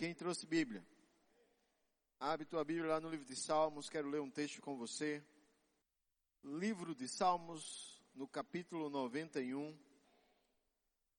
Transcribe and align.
Quem 0.00 0.14
trouxe 0.14 0.46
Bíblia? 0.46 0.82
Abre 2.18 2.46
tua 2.46 2.64
Bíblia 2.64 2.88
lá 2.88 3.00
no 3.00 3.10
livro 3.10 3.26
de 3.26 3.36
Salmos, 3.36 3.90
quero 3.90 4.08
ler 4.08 4.22
um 4.22 4.30
texto 4.30 4.62
com 4.62 4.74
você. 4.74 5.22
Livro 6.42 6.94
de 6.94 7.06
Salmos, 7.06 8.02
no 8.14 8.26
capítulo 8.26 8.88
91, 8.88 9.78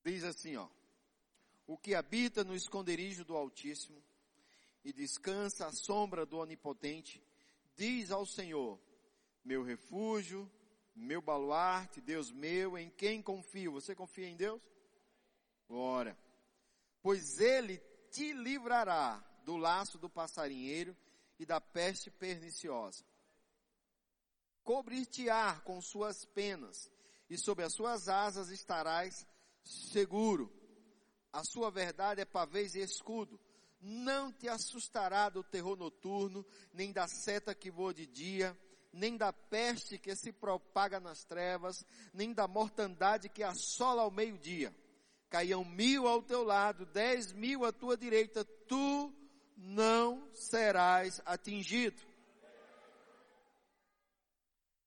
diz 0.04 0.24
assim, 0.24 0.56
ó. 0.56 0.68
O 1.68 1.78
que 1.78 1.94
habita 1.94 2.44
no 2.44 2.56
esconderijo 2.56 3.24
do 3.24 3.38
Altíssimo 3.38 4.04
e 4.84 4.92
descansa 4.92 5.68
à 5.68 5.72
sombra 5.72 6.26
do 6.26 6.40
Onipotente, 6.40 7.24
diz 7.76 8.10
ao 8.10 8.26
Senhor, 8.26 8.82
meu 9.46 9.62
refúgio, 9.62 10.52
meu 10.96 11.22
baluarte, 11.22 12.02
Deus 12.02 12.32
meu, 12.32 12.76
em 12.80 12.90
quem 12.90 13.22
confio. 13.22 13.74
Você 13.74 13.94
confia 13.94 14.28
em 14.28 14.36
Deus? 14.36 14.60
Ora, 15.70 16.18
pois 17.04 17.40
ele 17.40 17.91
te 18.12 18.34
livrará 18.34 19.24
do 19.44 19.58
laço 19.58 19.98
do 19.98 20.10
passarinheiro 20.10 20.96
e 21.40 21.46
da 21.46 21.60
peste 21.60 22.12
perniciosa. 22.12 23.04
Cobrir-te-á 24.64 25.60
com 25.62 25.82
suas 25.82 26.26
penas, 26.26 26.92
e 27.30 27.38
sob 27.38 27.64
as 27.64 27.74
suas 27.74 28.10
asas 28.10 28.50
estarás 28.50 29.26
seguro. 29.64 30.52
A 31.32 31.44
sua 31.44 31.72
verdade 31.72 32.22
é 32.22 32.26
pavês 32.26 32.76
e 32.76 32.80
escudo. 32.80 33.40
Não 33.80 34.32
te 34.32 34.48
assustará 34.48 35.30
do 35.30 35.44
terror 35.44 35.76
noturno, 35.76 36.46
nem 36.74 36.92
da 36.92 37.08
seta 37.08 37.56
que 37.56 37.72
voa 37.72 37.94
de 37.94 38.06
dia, 38.06 38.56
nem 38.94 39.18
da 39.18 39.34
peste 39.34 39.98
que 39.98 40.16
se 40.16 40.32
propaga 40.32 41.00
nas 41.00 41.24
trevas, 41.24 41.84
nem 42.14 42.34
da 42.34 42.48
mortandade 42.48 43.30
que 43.30 43.42
assola 43.42 44.04
ao 44.04 44.12
meio-dia 44.12 44.76
caiam 45.32 45.64
mil 45.64 46.08
ao 46.08 46.22
teu 46.22 46.44
lado, 46.44 46.86
dez 46.88 47.32
mil 47.32 47.64
à 47.64 47.72
tua 47.72 47.96
direita, 47.96 48.44
tu 48.44 49.12
não 49.56 50.30
serás 50.34 51.22
atingido. 51.26 52.02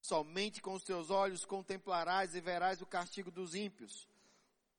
Somente 0.03 0.61
com 0.61 0.75
os 0.75 0.85
teus 0.85 1.09
olhos 1.09 1.47
contemplarás 1.47 2.35
e 2.35 2.43
verás 2.43 2.83
o 2.83 2.87
castigo 2.87 3.31
dos 3.31 3.55
ímpios. 3.55 4.07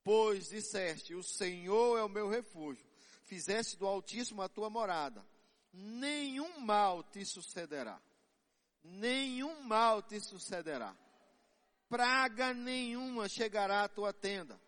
Pois 0.04 0.50
disseste, 0.50 1.16
o 1.16 1.22
Senhor 1.22 1.98
é 1.98 2.04
o 2.04 2.08
meu 2.08 2.28
refúgio, 2.28 2.86
fizeste 3.24 3.76
do 3.76 3.88
Altíssimo 3.88 4.42
a 4.42 4.48
tua 4.48 4.70
morada. 4.70 5.26
Nenhum 5.72 6.60
mal 6.60 7.02
te 7.02 7.24
sucederá. 7.24 8.00
Nenhum 8.84 9.62
mal 9.62 10.00
te 10.00 10.20
sucederá. 10.20 10.96
Praga 11.88 12.54
nenhuma 12.54 13.28
chegará 13.28 13.82
à 13.82 13.88
tua 13.88 14.12
tenda 14.12 14.64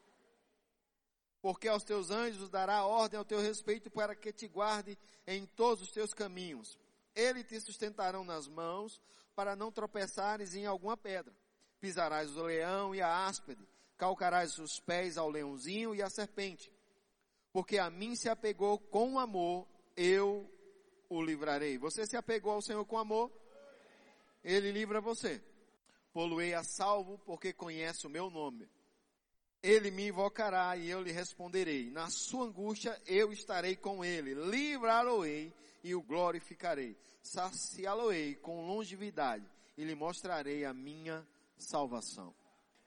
porque 1.40 1.68
aos 1.68 1.84
teus 1.84 2.10
anjos 2.10 2.50
dará 2.50 2.84
ordem 2.84 3.18
ao 3.18 3.24
teu 3.24 3.40
respeito 3.40 3.90
para 3.90 4.14
que 4.14 4.32
te 4.32 4.48
guarde 4.48 4.98
em 5.26 5.46
todos 5.46 5.82
os 5.82 5.92
teus 5.92 6.12
caminhos. 6.12 6.78
Ele 7.14 7.44
te 7.44 7.60
sustentarão 7.60 8.24
nas 8.24 8.48
mãos 8.48 9.00
para 9.34 9.54
não 9.54 9.70
tropeçares 9.70 10.54
em 10.54 10.66
alguma 10.66 10.96
pedra. 10.96 11.34
Pisarás 11.80 12.36
o 12.36 12.42
leão 12.42 12.94
e 12.94 13.00
a 13.00 13.26
áspide, 13.26 13.66
calcarás 13.96 14.58
os 14.58 14.80
pés 14.80 15.16
ao 15.16 15.30
leãozinho 15.30 15.94
e 15.94 16.02
à 16.02 16.10
serpente. 16.10 16.72
Porque 17.52 17.78
a 17.78 17.88
mim 17.88 18.16
se 18.16 18.28
apegou 18.28 18.78
com 18.78 19.18
amor, 19.18 19.66
eu 19.96 20.50
o 21.08 21.22
livrarei. 21.22 21.78
Você 21.78 22.06
se 22.06 22.16
apegou 22.16 22.52
ao 22.52 22.62
Senhor 22.62 22.84
com 22.84 22.98
amor? 22.98 23.30
Ele 24.42 24.72
livra 24.72 25.00
você. 25.00 25.42
Poluei 26.12 26.54
a 26.54 26.64
salvo 26.64 27.18
porque 27.18 27.52
conhece 27.52 28.06
o 28.06 28.10
meu 28.10 28.30
nome. 28.30 28.68
Ele 29.62 29.90
me 29.90 30.06
invocará 30.08 30.76
e 30.76 30.88
eu 30.88 31.02
lhe 31.02 31.10
responderei. 31.10 31.90
Na 31.90 32.08
sua 32.10 32.46
angústia 32.46 33.00
eu 33.06 33.32
estarei 33.32 33.76
com 33.76 34.04
ele. 34.04 34.34
Livrá-lo-ei 34.34 35.52
e 35.82 35.94
o 35.94 36.02
glorificarei. 36.02 36.96
Saciá-lo-ei 37.22 38.36
com 38.36 38.66
longevidade 38.66 39.44
e 39.76 39.84
lhe 39.84 39.94
mostrarei 39.94 40.64
a 40.64 40.72
minha 40.72 41.26
salvação. 41.56 42.34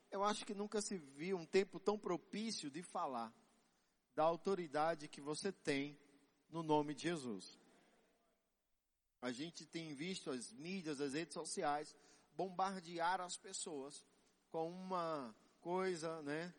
Eu 0.10 0.24
acho 0.24 0.46
que 0.46 0.54
nunca 0.54 0.82
se 0.82 0.98
viu 0.98 1.38
um 1.38 1.46
tempo 1.46 1.80
tão 1.80 1.98
propício 1.98 2.70
de 2.70 2.82
falar 2.82 3.34
da 4.16 4.24
autoridade 4.24 5.08
que 5.08 5.22
você 5.22 5.52
tem 5.52 5.98
no 6.50 6.64
nome 6.64 6.94
de 6.94 7.04
Jesus. 7.04 7.60
A 9.22 9.32
gente 9.32 9.66
tem 9.66 9.94
visto 9.94 10.32
as 10.32 10.52
mídias, 10.52 11.00
as 11.00 11.14
redes 11.14 11.34
sociais 11.34 11.96
bombardear 12.36 13.22
as 13.22 13.38
pessoas 13.38 14.04
com 14.50 14.70
uma 14.70 15.34
coisa, 15.62 16.22
né? 16.24 16.54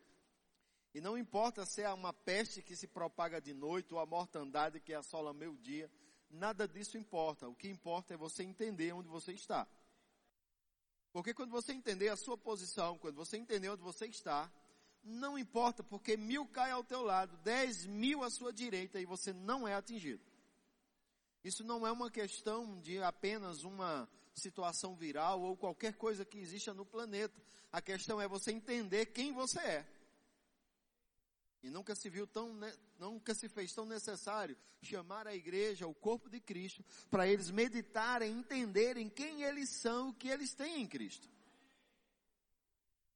E 0.93 1.01
não 1.01 1.17
importa 1.17 1.65
se 1.65 1.81
é 1.81 1.91
uma 1.91 2.13
peste 2.13 2.61
que 2.61 2.75
se 2.75 2.87
propaga 2.87 3.41
de 3.41 3.53
noite 3.53 3.93
ou 3.93 3.99
a 3.99 4.05
mortandade 4.05 4.79
que 4.79 4.93
assola 4.93 5.33
meio 5.33 5.57
dia, 5.57 5.89
nada 6.29 6.67
disso 6.67 6.97
importa. 6.97 7.47
O 7.47 7.55
que 7.55 7.67
importa 7.67 8.13
é 8.13 8.17
você 8.17 8.43
entender 8.43 8.93
onde 8.93 9.09
você 9.09 9.33
está. 9.33 9.67
Porque 11.11 11.33
quando 11.33 11.51
você 11.51 11.73
entender 11.73 12.09
a 12.09 12.15
sua 12.15 12.37
posição, 12.37 12.97
quando 12.97 13.15
você 13.15 13.37
entender 13.37 13.69
onde 13.69 13.81
você 13.81 14.05
está, 14.05 14.51
não 15.03 15.37
importa, 15.37 15.83
porque 15.83 16.15
mil 16.15 16.45
cai 16.47 16.71
ao 16.71 16.83
teu 16.83 17.01
lado, 17.01 17.37
dez 17.37 17.85
mil 17.85 18.23
à 18.23 18.29
sua 18.29 18.53
direita 18.53 18.99
e 18.99 19.05
você 19.05 19.33
não 19.33 19.67
é 19.67 19.73
atingido. 19.75 20.23
Isso 21.43 21.63
não 21.63 21.85
é 21.85 21.91
uma 21.91 22.09
questão 22.09 22.79
de 22.79 23.01
apenas 23.01 23.63
uma 23.63 24.07
situação 24.33 24.95
viral 24.95 25.41
ou 25.41 25.57
qualquer 25.57 25.95
coisa 25.95 26.23
que 26.23 26.37
exista 26.37 26.73
no 26.73 26.85
planeta. 26.85 27.39
A 27.71 27.81
questão 27.81 28.21
é 28.21 28.27
você 28.27 28.51
entender 28.51 29.07
quem 29.07 29.33
você 29.33 29.59
é. 29.59 30.02
E 31.63 31.69
nunca 31.69 31.95
se 31.95 32.09
viu 32.09 32.27
tão, 32.27 32.59
nunca 32.99 33.33
se 33.33 33.47
fez 33.47 33.73
tão 33.73 33.85
necessário 33.85 34.57
chamar 34.81 35.25
a 35.25 35.33
igreja, 35.33 35.87
o 35.87 35.93
corpo 35.93 36.29
de 36.29 36.41
Cristo, 36.41 36.83
para 37.09 37.25
eles 37.25 37.49
meditarem, 37.49 38.37
entenderem 38.37 39.09
quem 39.09 39.43
eles 39.43 39.69
são, 39.69 40.09
o 40.09 40.13
que 40.13 40.27
eles 40.27 40.53
têm 40.53 40.81
em 40.81 40.87
Cristo. 40.87 41.29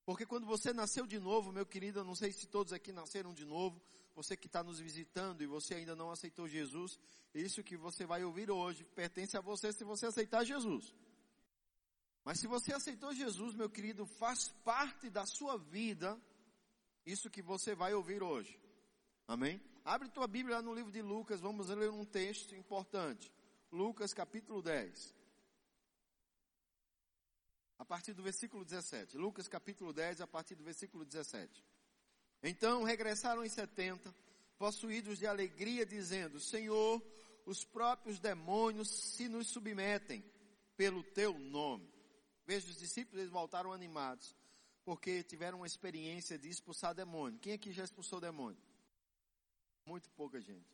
Porque 0.06 0.26
quando 0.26 0.46
você 0.46 0.72
nasceu 0.72 1.06
de 1.06 1.20
novo, 1.20 1.52
meu 1.52 1.66
querido, 1.66 2.00
eu 2.00 2.06
não 2.06 2.16
sei 2.16 2.32
se 2.32 2.48
todos 2.48 2.72
aqui 2.72 2.94
nasceram 2.94 3.34
de 3.34 3.44
novo, 3.44 3.82
você 4.16 4.38
que 4.38 4.48
está 4.48 4.64
nos 4.64 4.80
visitando 4.80 5.44
e 5.44 5.46
você 5.46 5.76
ainda 5.76 5.94
não 5.94 6.10
aceitou 6.10 6.48
Jesus, 6.48 6.98
isso 7.34 7.62
que 7.62 7.76
você 7.76 8.06
vai 8.06 8.24
ouvir 8.24 8.50
hoje 8.50 8.86
pertence 8.96 9.36
a 9.36 9.42
você 9.42 9.74
se 9.74 9.84
você 9.84 10.06
aceitar 10.06 10.46
Jesus. 10.46 10.96
Mas 12.24 12.40
se 12.40 12.48
você 12.48 12.74
aceitou 12.74 13.14
Jesus, 13.14 13.54
meu 13.56 13.70
querido, 13.70 14.06
faz 14.06 14.48
parte 14.64 15.10
da 15.10 15.26
sua 15.26 15.58
vida 15.58 16.18
isso 17.08 17.30
que 17.30 17.42
você 17.42 17.74
vai 17.74 17.94
ouvir 17.94 18.22
hoje. 18.22 18.60
Amém? 19.26 19.62
Abre 19.86 20.10
tua 20.10 20.28
Bíblia 20.28 20.62
no 20.62 20.74
livro 20.74 20.92
de 20.92 21.02
Lucas, 21.02 21.40
vamos 21.40 21.70
ler 21.70 21.90
um 21.90 22.04
texto 22.04 22.54
importante. 22.54 23.32
Lucas 23.72 24.14
capítulo 24.14 24.62
10. 24.62 25.16
A 27.80 27.86
partir 27.86 28.14
do 28.14 28.22
versículo 28.22 28.66
17. 28.66 29.18
Lucas 29.18 29.48
capítulo 29.48 29.94
10, 29.94 30.20
a 30.20 30.28
partir 30.28 30.56
do 30.56 30.64
versículo 30.64 31.06
17. 31.06 31.64
Então 32.44 32.84
regressaram 32.84 33.46
em 33.46 33.50
setenta, 33.50 34.14
possuídos 34.58 35.18
de 35.18 35.26
alegria, 35.26 35.86
dizendo, 35.86 36.40
Senhor, 36.40 37.02
os 37.46 37.64
próprios 37.64 38.20
demônios 38.20 38.90
se 38.90 39.30
nos 39.30 39.48
submetem 39.48 40.24
pelo 40.76 41.02
teu 41.04 41.40
nome. 41.40 41.90
Veja, 42.46 42.70
os 42.70 42.78
discípulos 42.78 43.22
eles 43.22 43.32
voltaram 43.32 43.72
animados, 43.72 44.36
porque 44.88 45.22
tiveram 45.22 45.58
uma 45.58 45.68
experiência 45.68 46.40
de 46.40 46.48
expulsar 46.48 46.96
demônio. 46.96 47.38
Quem 47.42 47.52
aqui 47.52 47.74
já 47.74 47.84
expulsou 47.84 48.22
demônio? 48.22 48.58
Muito 49.86 50.10
pouca 50.12 50.40
gente. 50.40 50.66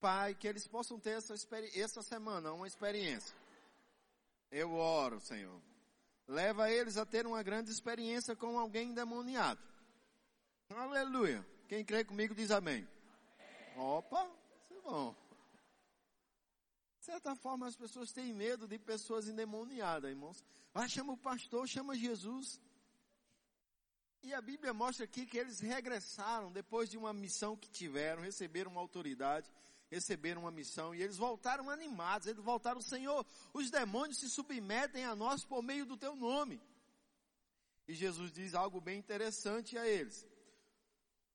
Pai, 0.00 0.36
que 0.36 0.46
eles 0.46 0.68
possam 0.68 1.00
ter 1.00 1.18
essa, 1.18 1.34
essa 1.74 2.00
semana 2.00 2.52
uma 2.52 2.68
experiência. 2.68 3.34
Eu 4.52 4.72
oro, 4.74 5.18
Senhor. 5.18 5.60
Leva 6.28 6.70
eles 6.70 6.96
a 6.96 7.04
ter 7.04 7.26
uma 7.26 7.42
grande 7.42 7.72
experiência 7.72 8.36
com 8.36 8.56
alguém 8.56 8.90
endemoniado. 8.90 9.60
Aleluia. 10.68 11.44
Quem 11.66 11.84
crê 11.84 12.04
comigo 12.04 12.36
diz 12.36 12.52
amém. 12.52 12.86
Opa, 13.76 14.30
isso 14.62 14.74
é 14.74 14.80
bom. 14.80 15.12
De 17.00 17.04
certa 17.04 17.34
forma, 17.34 17.66
as 17.66 17.74
pessoas 17.74 18.12
têm 18.12 18.32
medo 18.32 18.68
de 18.68 18.78
pessoas 18.78 19.26
endemoniadas, 19.26 20.08
irmãos. 20.08 20.44
Ah, 20.72 20.86
chama 20.86 21.14
o 21.14 21.18
pastor, 21.18 21.66
chama 21.66 21.96
Jesus. 21.96 22.60
E 24.22 24.34
a 24.34 24.40
Bíblia 24.40 24.74
mostra 24.74 25.04
aqui 25.04 25.24
que 25.24 25.38
eles 25.38 25.60
regressaram 25.60 26.52
depois 26.52 26.90
de 26.90 26.98
uma 26.98 27.12
missão 27.12 27.56
que 27.56 27.70
tiveram, 27.70 28.22
receberam 28.22 28.70
uma 28.70 28.80
autoridade, 28.80 29.50
receberam 29.90 30.42
uma 30.42 30.50
missão 30.50 30.94
e 30.94 31.02
eles 31.02 31.16
voltaram 31.16 31.70
animados. 31.70 32.28
Eles 32.28 32.42
voltaram, 32.42 32.80
Senhor, 32.80 33.26
os 33.52 33.70
demônios 33.70 34.18
se 34.18 34.28
submetem 34.28 35.04
a 35.04 35.16
nós 35.16 35.44
por 35.44 35.62
meio 35.62 35.86
do 35.86 35.96
teu 35.96 36.14
nome. 36.14 36.60
E 37.88 37.94
Jesus 37.94 38.30
diz 38.30 38.54
algo 38.54 38.80
bem 38.80 38.98
interessante 38.98 39.76
a 39.78 39.86
eles. 39.86 40.26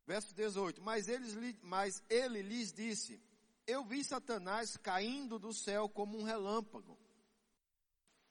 Verso 0.06 0.34
18: 0.36 0.82
Mas, 0.82 1.08
eles, 1.08 1.36
mas 1.62 2.04
ele 2.08 2.42
lhes 2.42 2.72
disse: 2.72 3.20
Eu 3.66 3.84
vi 3.84 4.04
Satanás 4.04 4.78
caindo 4.78 5.40
do 5.40 5.52
céu 5.52 5.90
como 5.90 6.18
um 6.18 6.24
relâmpago. 6.24 6.98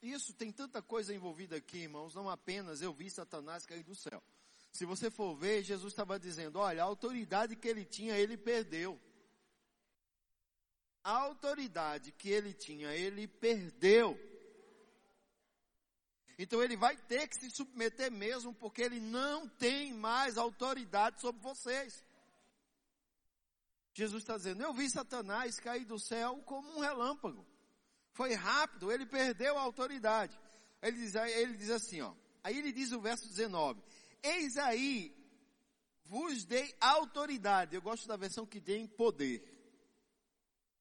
Isso 0.00 0.32
tem 0.34 0.52
tanta 0.52 0.80
coisa 0.80 1.14
envolvida 1.14 1.56
aqui, 1.56 1.78
irmãos, 1.78 2.14
não 2.14 2.28
apenas 2.28 2.82
eu 2.82 2.92
vi 2.92 3.10
Satanás 3.10 3.66
cair 3.66 3.82
do 3.82 3.94
céu. 3.94 4.22
Se 4.74 4.84
você 4.84 5.08
for 5.08 5.36
ver, 5.36 5.62
Jesus 5.62 5.92
estava 5.92 6.18
dizendo, 6.18 6.58
olha, 6.58 6.82
a 6.82 6.86
autoridade 6.86 7.54
que 7.54 7.68
ele 7.68 7.84
tinha, 7.84 8.18
ele 8.18 8.36
perdeu. 8.36 9.00
a 11.04 11.10
autoridade 11.10 12.10
que 12.12 12.28
ele 12.28 12.52
tinha, 12.52 12.92
ele 12.92 13.28
perdeu. 13.28 14.18
Então 16.36 16.62
ele 16.62 16.76
vai 16.76 16.96
ter 16.96 17.28
que 17.28 17.36
se 17.36 17.50
submeter 17.50 18.10
mesmo, 18.10 18.52
porque 18.54 18.82
ele 18.82 18.98
não 18.98 19.48
tem 19.48 19.92
mais 19.92 20.36
autoridade 20.36 21.20
sobre 21.20 21.40
vocês. 21.40 22.04
Jesus 23.92 24.22
está 24.22 24.36
dizendo: 24.36 24.62
Eu 24.62 24.74
vi 24.74 24.90
Satanás 24.90 25.60
cair 25.60 25.84
do 25.84 26.00
céu 26.00 26.42
como 26.46 26.68
um 26.76 26.80
relâmpago. 26.80 27.46
Foi 28.12 28.34
rápido, 28.34 28.90
ele 28.90 29.06
perdeu 29.06 29.56
a 29.56 29.62
autoridade. 29.62 30.36
Ele 30.82 30.96
diz, 30.96 31.14
ele 31.14 31.56
diz 31.56 31.70
assim, 31.70 32.00
ó. 32.00 32.14
Aí 32.42 32.58
ele 32.58 32.72
diz 32.72 32.92
o 32.92 33.00
verso 33.00 33.28
19: 33.28 33.80
Eis 34.24 34.56
aí, 34.56 35.14
vos 36.02 36.46
dei 36.46 36.74
autoridade. 36.80 37.76
Eu 37.76 37.82
gosto 37.82 38.08
da 38.08 38.16
versão 38.16 38.46
que 38.46 38.58
tem 38.58 38.86
poder. 38.86 39.46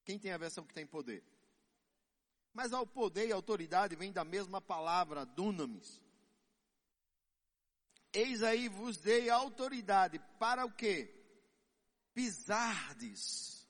Quem 0.06 0.18
tem 0.18 0.32
a 0.32 0.38
versão 0.38 0.66
que 0.66 0.74
tem 0.74 0.88
poder? 0.88 1.22
Mas 2.54 2.72
ao 2.72 2.88
poder 2.88 3.28
e 3.28 3.34
autoridade 3.34 3.98
vem 3.98 4.14
da 4.14 4.24
mesma 4.24 4.62
palavra, 4.62 5.26
dunamis. 5.26 6.02
Eis 8.14 8.42
aí 8.44 8.70
vos 8.70 8.96
dei 8.98 9.30
autoridade 9.30 10.20
para 10.40 10.66
o 10.66 10.72
quê? 10.72 11.14
Pisardes. 12.14 13.68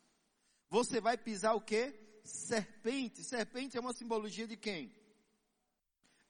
Você 0.69 1.01
vai 1.01 1.17
pisar 1.17 1.55
o 1.55 1.61
quê? 1.61 1.99
Serpente. 2.23 3.23
Serpente 3.23 3.75
é 3.75 3.79
uma 3.79 3.93
simbologia 3.93 4.45
de 4.45 4.57
quem? 4.57 4.95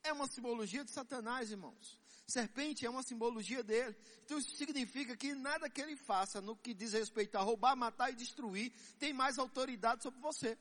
É 0.01 0.13
uma 0.13 0.27
simbologia 0.27 0.85
de 0.85 0.91
Satanás, 0.91 1.51
irmãos. 1.51 2.02
Serpente 2.27 2.85
é 2.85 2.89
uma 2.89 3.03
simbologia 3.03 3.63
dele. 3.63 3.95
Então 4.23 4.37
isso 4.37 4.55
significa 4.55 5.15
que 5.15 5.33
nada 5.33 5.69
que 5.69 5.81
ele 5.81 5.95
faça 5.95 6.41
no 6.41 6.55
que 6.55 6.73
diz 6.73 6.93
respeito 6.93 7.35
a 7.37 7.41
roubar, 7.41 7.75
matar 7.75 8.11
e 8.11 8.15
destruir 8.15 8.71
tem 8.97 9.13
mais 9.13 9.37
autoridade 9.37 10.03
sobre 10.03 10.19
você. 10.21 10.57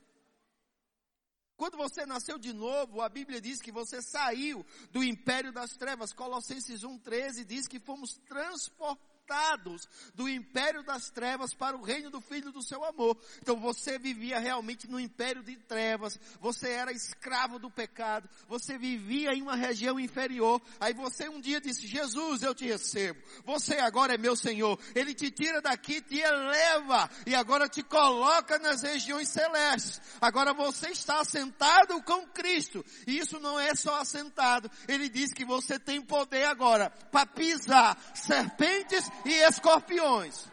Quando 1.56 1.76
você 1.76 2.04
nasceu 2.04 2.38
de 2.38 2.52
novo, 2.52 3.00
a 3.00 3.08
Bíblia 3.08 3.40
diz 3.40 3.60
que 3.60 3.70
você 3.70 4.02
saiu 4.02 4.66
do 4.90 5.04
império 5.04 5.52
das 5.52 5.76
trevas. 5.76 6.12
Colossenses 6.12 6.82
1,13 6.82 7.44
diz 7.44 7.68
que 7.68 7.78
fomos 7.78 8.14
transportados 8.26 9.11
transportados 9.22 9.88
do 10.14 10.28
império 10.28 10.82
das 10.82 11.10
trevas 11.10 11.54
para 11.54 11.76
o 11.76 11.82
reino 11.82 12.10
do 12.10 12.20
Filho 12.20 12.52
do 12.52 12.62
seu 12.62 12.84
amor. 12.84 13.16
Então 13.40 13.58
você 13.58 13.98
vivia 13.98 14.38
realmente 14.38 14.88
no 14.88 15.00
império 15.00 15.42
de 15.42 15.56
trevas, 15.56 16.18
você 16.40 16.70
era 16.70 16.92
escravo 16.92 17.58
do 17.58 17.70
pecado, 17.70 18.28
você 18.48 18.76
vivia 18.76 19.32
em 19.32 19.42
uma 19.42 19.56
região 19.56 19.98
inferior. 19.98 20.60
Aí 20.80 20.92
você 20.92 21.28
um 21.28 21.40
dia 21.40 21.60
disse: 21.60 21.86
Jesus, 21.86 22.42
eu 22.42 22.54
te 22.54 22.66
recebo, 22.66 23.20
você 23.44 23.76
agora 23.76 24.14
é 24.14 24.18
meu 24.18 24.36
Senhor. 24.36 24.78
Ele 24.94 25.14
te 25.14 25.30
tira 25.30 25.60
daqui, 25.60 26.00
te 26.00 26.18
eleva 26.18 27.08
e 27.26 27.34
agora 27.34 27.68
te 27.68 27.82
coloca 27.82 28.58
nas 28.58 28.82
regiões 28.82 29.28
celestes. 29.28 30.00
Agora 30.20 30.52
você 30.52 30.88
está 30.88 31.20
assentado 31.20 32.02
com 32.02 32.26
Cristo. 32.28 32.84
E 33.06 33.18
isso 33.18 33.38
não 33.40 33.58
é 33.58 33.74
só 33.74 34.00
assentado, 34.00 34.70
ele 34.88 35.08
diz 35.08 35.32
que 35.32 35.44
você 35.44 35.78
tem 35.78 36.00
poder 36.00 36.44
agora 36.44 36.90
para 37.10 37.26
pisar 37.26 37.96
serpentes 38.14 39.11
e 39.24 39.32
escorpiões. 39.48 40.50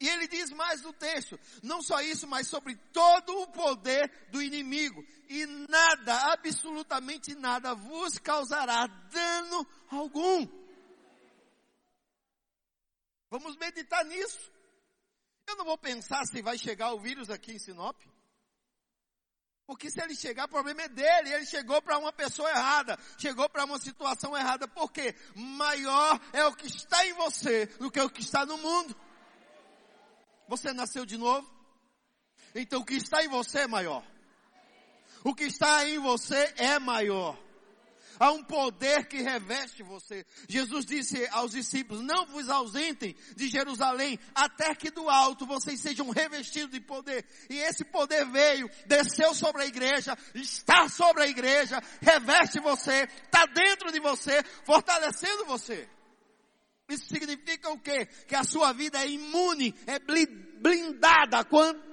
E 0.00 0.08
ele 0.08 0.28
diz 0.28 0.50
mais 0.50 0.80
no 0.82 0.92
texto, 0.92 1.38
não 1.60 1.82
só 1.82 2.00
isso, 2.00 2.26
mas 2.28 2.46
sobre 2.46 2.76
todo 2.92 3.36
o 3.42 3.48
poder 3.48 4.28
do 4.30 4.40
inimigo. 4.40 5.04
E 5.28 5.44
nada, 5.68 6.32
absolutamente 6.32 7.34
nada, 7.34 7.74
vos 7.74 8.16
causará 8.18 8.86
dano 8.86 9.66
algum. 9.90 10.46
Vamos 13.28 13.56
meditar 13.56 14.04
nisso. 14.04 14.52
Eu 15.48 15.56
não 15.56 15.64
vou 15.64 15.76
pensar 15.76 16.24
se 16.26 16.40
vai 16.42 16.56
chegar 16.56 16.92
o 16.92 17.00
vírus 17.00 17.28
aqui 17.28 17.52
em 17.52 17.58
Sinop. 17.58 18.00
Porque 19.68 19.90
se 19.90 20.00
ele 20.00 20.14
chegar, 20.14 20.46
o 20.46 20.48
problema 20.48 20.80
é 20.80 20.88
dele. 20.88 21.30
Ele 21.30 21.44
chegou 21.44 21.82
para 21.82 21.98
uma 21.98 22.10
pessoa 22.10 22.48
errada. 22.48 22.98
Chegou 23.18 23.46
para 23.50 23.66
uma 23.66 23.78
situação 23.78 24.34
errada. 24.34 24.66
Porque 24.66 25.14
maior 25.34 26.18
é 26.32 26.42
o 26.46 26.54
que 26.54 26.66
está 26.68 27.06
em 27.06 27.12
você 27.12 27.66
do 27.78 27.90
que 27.90 28.00
o 28.00 28.08
que 28.08 28.22
está 28.22 28.46
no 28.46 28.56
mundo. 28.56 28.96
Você 30.48 30.72
nasceu 30.72 31.04
de 31.04 31.18
novo? 31.18 31.46
Então 32.54 32.80
o 32.80 32.84
que 32.84 32.94
está 32.94 33.22
em 33.22 33.28
você 33.28 33.58
é 33.58 33.66
maior. 33.66 34.02
O 35.22 35.34
que 35.34 35.44
está 35.44 35.86
em 35.86 35.98
você 35.98 36.54
é 36.56 36.78
maior. 36.78 37.38
Há 38.18 38.30
um 38.32 38.42
poder 38.42 39.06
que 39.06 39.22
reveste 39.22 39.82
você. 39.82 40.26
Jesus 40.48 40.84
disse 40.84 41.26
aos 41.32 41.52
discípulos, 41.52 42.02
não 42.02 42.26
vos 42.26 42.48
ausentem 42.48 43.14
de 43.36 43.48
Jerusalém, 43.48 44.18
até 44.34 44.74
que 44.74 44.90
do 44.90 45.08
alto 45.08 45.46
vocês 45.46 45.80
sejam 45.80 46.10
revestidos 46.10 46.70
de 46.70 46.80
poder. 46.80 47.24
E 47.48 47.56
esse 47.58 47.84
poder 47.84 48.24
veio, 48.26 48.70
desceu 48.86 49.34
sobre 49.34 49.62
a 49.62 49.66
igreja, 49.66 50.16
está 50.34 50.88
sobre 50.88 51.22
a 51.22 51.26
igreja, 51.28 51.82
reveste 52.00 52.60
você, 52.60 53.08
está 53.24 53.46
dentro 53.46 53.92
de 53.92 54.00
você, 54.00 54.42
fortalecendo 54.64 55.44
você. 55.44 55.88
Isso 56.88 57.06
significa 57.06 57.68
o 57.70 57.78
quê? 57.78 58.06
Que 58.26 58.34
a 58.34 58.42
sua 58.42 58.72
vida 58.72 58.98
é 58.98 59.06
imune, 59.06 59.74
é 59.86 59.98
blindada 59.98 61.44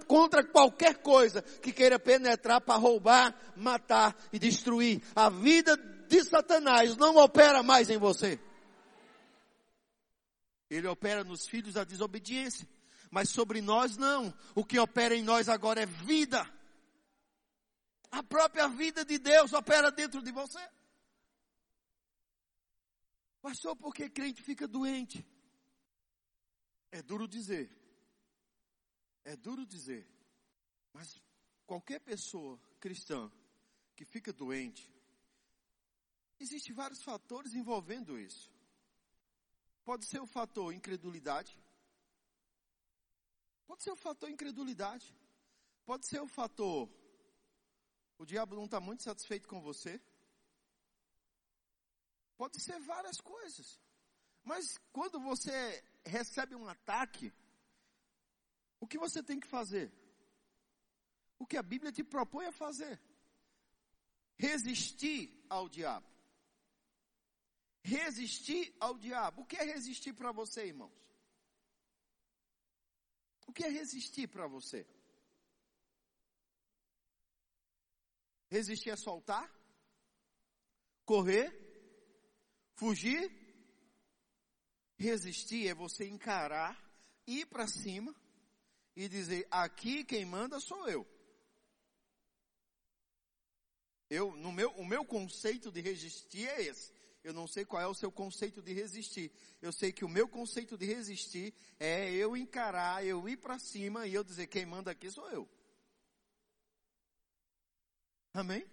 contra 0.07 0.41
qualquer 0.41 0.99
coisa 0.99 1.41
que 1.41 1.73
queira 1.73 1.99
penetrar 1.99 2.61
para 2.61 2.79
roubar, 2.79 3.35
matar 3.57 4.15
e 4.31 4.39
destruir. 4.39 5.01
A 5.13 5.29
vida 5.29 5.75
de 6.07 6.23
Satanás 6.23 6.95
não 6.97 7.15
opera 7.17 7.61
mais 7.61 7.89
em 7.89 7.97
você. 7.97 8.39
Ele 10.69 10.87
opera 10.87 11.23
nos 11.23 11.47
filhos 11.47 11.73
da 11.75 11.83
desobediência. 11.83 12.67
Mas 13.11 13.29
sobre 13.29 13.61
nós 13.61 13.97
não. 13.97 14.33
O 14.53 14.65
que 14.65 14.79
opera 14.79 15.15
em 15.15 15.23
nós 15.23 15.47
agora 15.47 15.81
é 15.81 15.85
vida. 15.85 16.45
A 18.11 18.23
própria 18.23 18.67
vida 18.67 19.05
de 19.05 19.17
Deus 19.17 19.53
opera 19.53 19.91
dentro 19.91 20.21
de 20.21 20.31
você. 20.31 20.59
Pastor, 23.41 23.75
por 23.75 23.93
que 23.93 24.09
crente 24.09 24.41
fica 24.41 24.67
doente? 24.67 25.25
É 26.91 27.01
duro 27.01 27.27
dizer. 27.27 27.69
É 29.23 29.35
duro 29.35 29.65
dizer. 29.65 30.07
Mas 30.93 31.21
qualquer 31.65 31.99
pessoa 31.99 32.59
cristã 32.79 33.31
que 33.95 34.05
fica 34.05 34.31
doente, 34.33 34.91
Existem 36.39 36.73
vários 36.73 37.01
fatores 37.01 37.53
envolvendo 37.53 38.19
isso. 38.19 38.51
Pode 39.83 40.05
ser 40.05 40.19
o 40.19 40.27
fator 40.27 40.73
incredulidade. 40.73 41.57
Pode 43.65 43.83
ser 43.83 43.91
o 43.91 43.95
fator 43.95 44.29
incredulidade. 44.29 45.15
Pode 45.85 46.07
ser 46.07 46.21
o 46.21 46.27
fator 46.27 46.89
o 48.17 48.25
diabo 48.25 48.55
não 48.55 48.65
está 48.65 48.79
muito 48.79 49.03
satisfeito 49.03 49.47
com 49.47 49.61
você. 49.61 50.01
Pode 52.37 52.61
ser 52.61 52.79
várias 52.79 53.19
coisas. 53.19 53.79
Mas 54.43 54.77
quando 54.91 55.19
você 55.19 55.83
recebe 56.05 56.55
um 56.55 56.67
ataque, 56.67 57.33
o 58.79 58.87
que 58.87 58.97
você 58.97 59.21
tem 59.23 59.39
que 59.39 59.47
fazer? 59.47 59.91
O 61.37 61.45
que 61.45 61.57
a 61.57 61.63
Bíblia 61.63 61.91
te 61.91 62.03
propõe 62.03 62.45
a 62.45 62.51
fazer? 62.51 62.99
Resistir 64.37 65.45
ao 65.49 65.67
diabo 65.67 66.07
resistir 67.85 68.75
ao 68.79 68.97
diabo. 68.97 69.43
O 69.43 69.45
que 69.45 69.57
é 69.57 69.63
resistir 69.63 70.13
para 70.13 70.31
você, 70.31 70.65
irmãos? 70.65 70.91
O 73.47 73.53
que 73.53 73.63
é 73.63 73.69
resistir 73.69 74.27
para 74.27 74.47
você? 74.47 74.87
Resistir 78.49 78.89
é 78.89 78.95
soltar? 78.95 79.47
Correr? 81.05 81.53
Fugir? 82.73 83.31
Resistir 84.97 85.67
é 85.67 85.75
você 85.75 86.07
encarar, 86.07 86.75
ir 87.27 87.45
para 87.45 87.67
cima 87.67 88.15
e 88.95 89.07
dizer: 89.07 89.47
aqui 89.51 90.03
quem 90.03 90.25
manda 90.25 90.59
sou 90.59 90.89
eu. 90.89 91.05
Eu, 94.09 94.35
no 94.37 94.51
meu, 94.51 94.71
o 94.71 94.85
meu 94.85 95.05
conceito 95.05 95.71
de 95.71 95.81
resistir 95.81 96.47
é 96.47 96.61
esse. 96.63 96.94
Eu 97.25 97.33
não 97.33 97.47
sei 97.47 97.65
qual 97.65 97.81
é 97.81 97.87
o 97.87 97.93
seu 97.95 98.11
conceito 98.11 98.61
de 98.61 98.71
resistir. 98.71 99.31
Eu 99.59 99.71
sei 99.71 99.91
que 99.91 100.05
o 100.05 100.09
meu 100.09 100.27
conceito 100.27 100.77
de 100.77 100.85
resistir 100.85 101.55
é 101.79 102.13
eu 102.13 102.37
encarar, 102.37 103.03
eu 103.03 103.27
ir 103.27 103.37
para 103.37 103.57
cima 103.57 104.05
e 104.05 104.13
eu 104.13 104.23
dizer 104.23 104.45
quem 104.45 104.63
manda 104.63 104.91
aqui 104.91 105.09
sou 105.09 105.27
eu. 105.31 105.49
Amém? 108.31 108.63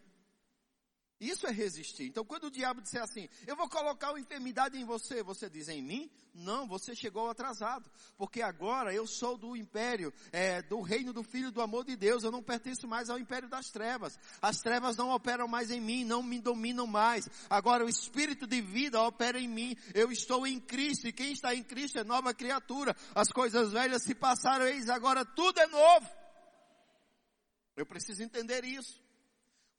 Isso 1.23 1.47
é 1.47 1.53
resistir. 1.53 2.09
Então, 2.09 2.25
quando 2.25 2.45
o 2.45 2.51
diabo 2.51 2.81
disser 2.81 3.01
assim, 3.01 3.29
eu 3.47 3.55
vou 3.55 3.69
colocar 3.69 4.11
uma 4.11 4.19
enfermidade 4.19 4.77
em 4.77 4.85
você, 4.85 5.23
você 5.23 5.49
diz 5.49 5.69
em 5.69 5.81
mim? 5.81 6.11
Não, 6.35 6.67
você 6.67 6.97
chegou 6.97 7.31
atrasado. 7.31 7.89
Porque 8.17 8.43
agora 8.43 8.93
eu 8.93 9.07
sou 9.07 9.39
do 9.39 9.57
império, 9.57 10.13
é, 10.33 10.61
do 10.63 10.81
reino 10.81 11.13
do 11.13 11.23
Filho 11.23 11.53
do 11.53 11.61
amor 11.61 11.85
de 11.85 11.95
Deus. 11.95 12.25
Eu 12.25 12.33
não 12.33 12.43
pertenço 12.43 12.89
mais 12.89 13.09
ao 13.09 13.21
império 13.21 13.49
das 13.49 13.71
trevas. 13.71 14.19
As 14.41 14.57
trevas 14.57 14.97
não 14.97 15.11
operam 15.11 15.47
mais 15.47 15.71
em 15.71 15.81
mim, 15.81 16.05
não 16.05 16.25
me 16.25 16.41
dominam 16.41 16.89
mais. 16.89 17.29
Agora 17.49 17.85
o 17.85 17.89
Espírito 17.89 18.45
de 18.45 18.61
vida 18.61 19.01
opera 19.01 19.39
em 19.39 19.47
mim. 19.49 19.77
Eu 19.95 20.11
estou 20.11 20.45
em 20.45 20.59
Cristo 20.59 21.07
e 21.07 21.13
quem 21.13 21.33
está 21.33 21.55
em 21.55 21.63
Cristo 21.63 22.01
é 22.01 22.05
nova 22.05 22.35
criatura. 22.35 22.97
As 23.15 23.29
coisas 23.29 23.73
velhas 23.73 24.03
se 24.03 24.15
passaram, 24.15 24.67
eis 24.67 24.89
agora 24.89 25.25
tudo 25.25 25.61
é 25.61 25.67
novo. 25.69 26.09
Eu 27.77 27.87
preciso 27.87 28.23
entender 28.23 28.65
isso. 28.65 29.02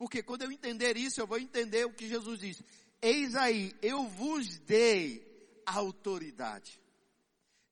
Porque 0.04 0.22
quando 0.22 0.42
eu 0.42 0.52
entender 0.52 0.98
isso, 0.98 1.22
eu 1.22 1.26
vou 1.26 1.40
entender 1.40 1.86
o 1.86 1.94
que 1.94 2.10
Jesus 2.10 2.38
disse. 2.38 2.66
Eis 3.02 3.36
aí, 3.36 3.74
eu 3.82 4.06
vos 4.06 4.60
dei 4.60 5.26
autoridade. 5.66 6.78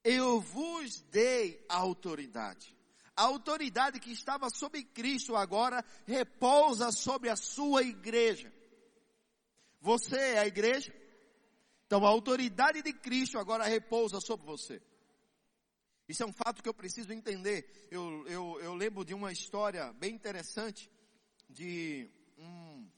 Eu 0.01 0.39
vos 0.39 1.01
dei 1.11 1.61
autoridade. 1.67 2.73
A 3.17 3.23
autoridade 3.23 3.99
que 3.99 4.13
estava 4.13 4.49
sobre 4.49 4.81
Cristo 4.81 5.35
agora 5.35 5.83
repousa 6.07 6.89
sobre 6.93 7.29
a 7.29 7.35
sua 7.35 7.83
igreja. 7.83 8.51
Você 9.81 10.15
é 10.15 10.39
a 10.39 10.47
igreja? 10.47 10.95
Então 11.85 12.05
a 12.05 12.09
autoridade 12.09 12.81
de 12.81 12.93
Cristo 12.93 13.37
agora 13.37 13.65
repousa 13.65 14.21
sobre 14.21 14.45
você. 14.45 14.81
Isso 16.07 16.23
é 16.23 16.25
um 16.25 16.31
fato 16.33 16.63
que 16.63 16.69
eu 16.69 16.73
preciso 16.73 17.11
entender. 17.11 17.89
Eu, 17.91 18.25
eu, 18.25 18.61
eu 18.61 18.73
lembro 18.73 19.03
de 19.03 19.13
uma 19.13 19.33
história 19.33 19.91
bem 19.91 20.15
interessante 20.15 20.89
de 21.49 22.09
um, 22.41 22.89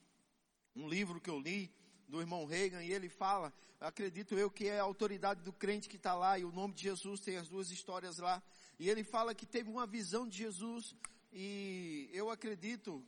um 0.76 0.88
livro 0.88 1.20
que 1.20 1.30
eu 1.30 1.40
li 1.40 1.72
do 2.08 2.20
irmão 2.22 2.46
Reagan 2.46 2.84
e 2.84 2.92
ele 2.92 3.10
fala, 3.10 3.54
acredito 3.80 4.36
eu 4.36 4.50
que 4.50 4.68
é 4.68 4.80
a 4.80 4.84
autoridade 4.84 5.42
do 5.42 5.52
crente 5.52 5.90
que 5.90 5.98
está 5.98 6.14
lá 6.16 6.38
e 6.38 6.46
o 6.46 6.52
nome 6.52 6.74
de 6.74 6.84
Jesus 6.84 7.20
tem 7.20 7.38
as 7.38 7.50
duas 7.50 7.72
histórias 7.72 8.18
lá. 8.18 8.42
E 8.80 8.90
ele 8.90 9.04
fala 9.04 9.36
que 9.36 9.46
teve 9.46 9.70
uma 9.70 9.86
visão 9.86 10.28
de 10.28 10.38
Jesus 10.38 10.96
e 11.32 12.10
eu 12.14 12.30
acredito 12.30 13.04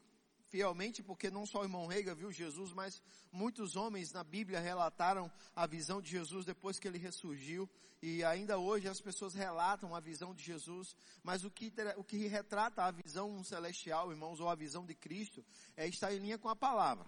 fielmente, 0.47 1.03
porque 1.03 1.29
não 1.29 1.45
só 1.45 1.61
o 1.61 1.63
irmão 1.63 1.87
Reiga 1.87 2.15
viu 2.15 2.31
Jesus, 2.31 2.71
mas 2.71 3.01
muitos 3.31 3.75
homens 3.75 4.11
na 4.11 4.23
Bíblia 4.23 4.59
relataram 4.59 5.31
a 5.55 5.65
visão 5.65 6.01
de 6.01 6.09
Jesus 6.09 6.45
depois 6.45 6.79
que 6.79 6.87
ele 6.87 6.97
ressurgiu, 6.97 7.69
e 8.01 8.23
ainda 8.23 8.57
hoje 8.57 8.87
as 8.87 9.01
pessoas 9.01 9.33
relatam 9.33 9.95
a 9.95 9.99
visão 9.99 10.33
de 10.33 10.43
Jesus, 10.43 10.95
mas 11.23 11.43
o 11.43 11.49
que, 11.49 11.73
o 11.97 12.03
que 12.03 12.27
retrata 12.27 12.83
a 12.83 12.91
visão 12.91 13.43
celestial, 13.43 14.11
irmãos, 14.11 14.39
ou 14.39 14.49
a 14.49 14.55
visão 14.55 14.85
de 14.85 14.93
Cristo, 14.93 15.43
é 15.75 15.87
estar 15.87 16.13
em 16.13 16.19
linha 16.19 16.37
com 16.37 16.49
a 16.49 16.55
palavra. 16.55 17.05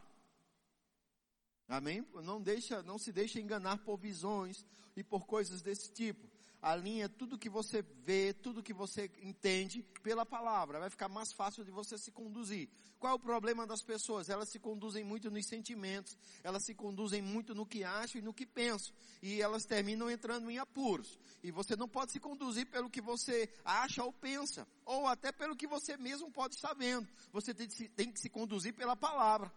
Amém? 1.67 2.05
Não 2.23 2.41
deixa, 2.41 2.81
não 2.81 2.97
se 2.97 3.11
deixa 3.11 3.39
enganar 3.39 3.79
por 3.79 3.97
visões 3.97 4.65
e 4.95 5.03
por 5.03 5.25
coisas 5.25 5.61
desse 5.61 5.91
tipo 5.91 6.36
alinha 6.61 7.07
tudo 7.07 7.37
que 7.37 7.49
você 7.49 7.81
vê, 7.81 8.33
tudo 8.33 8.63
que 8.63 8.73
você 8.73 9.11
entende 9.21 9.83
pela 10.01 10.25
palavra. 10.25 10.79
Vai 10.79 10.89
ficar 10.89 11.07
mais 11.07 11.31
fácil 11.31 11.63
de 11.63 11.71
você 11.71 11.97
se 11.97 12.11
conduzir. 12.11 12.69
Qual 12.99 13.13
é 13.13 13.15
o 13.15 13.19
problema 13.19 13.67
das 13.67 13.83
pessoas? 13.83 14.27
Elas 14.27 14.49
se 14.49 14.59
conduzem 14.59 15.03
muito 15.03 15.29
nos 15.29 15.45
sentimentos, 15.45 16.17
elas 16.43 16.63
se 16.63 16.73
conduzem 16.73 17.21
muito 17.21 17.53
no 17.53 17.65
que 17.65 17.83
acham 17.83 18.19
e 18.19 18.23
no 18.23 18.33
que 18.33 18.45
pensam. 18.45 18.93
E 19.21 19.41
elas 19.41 19.65
terminam 19.65 20.09
entrando 20.09 20.49
em 20.49 20.57
apuros. 20.57 21.19
E 21.43 21.51
você 21.51 21.75
não 21.75 21.87
pode 21.87 22.11
se 22.11 22.19
conduzir 22.19 22.65
pelo 22.65 22.89
que 22.89 23.01
você 23.01 23.49
acha 23.63 24.03
ou 24.03 24.11
pensa, 24.11 24.67
ou 24.83 25.05
até 25.05 25.31
pelo 25.31 25.55
que 25.55 25.67
você 25.67 25.95
mesmo 25.95 26.31
pode 26.31 26.55
estar 26.55 26.73
vendo. 26.73 27.07
Você 27.31 27.53
tem 27.53 28.11
que 28.11 28.19
se 28.19 28.29
conduzir 28.29 28.73
pela 28.73 28.95
palavra. 28.95 29.51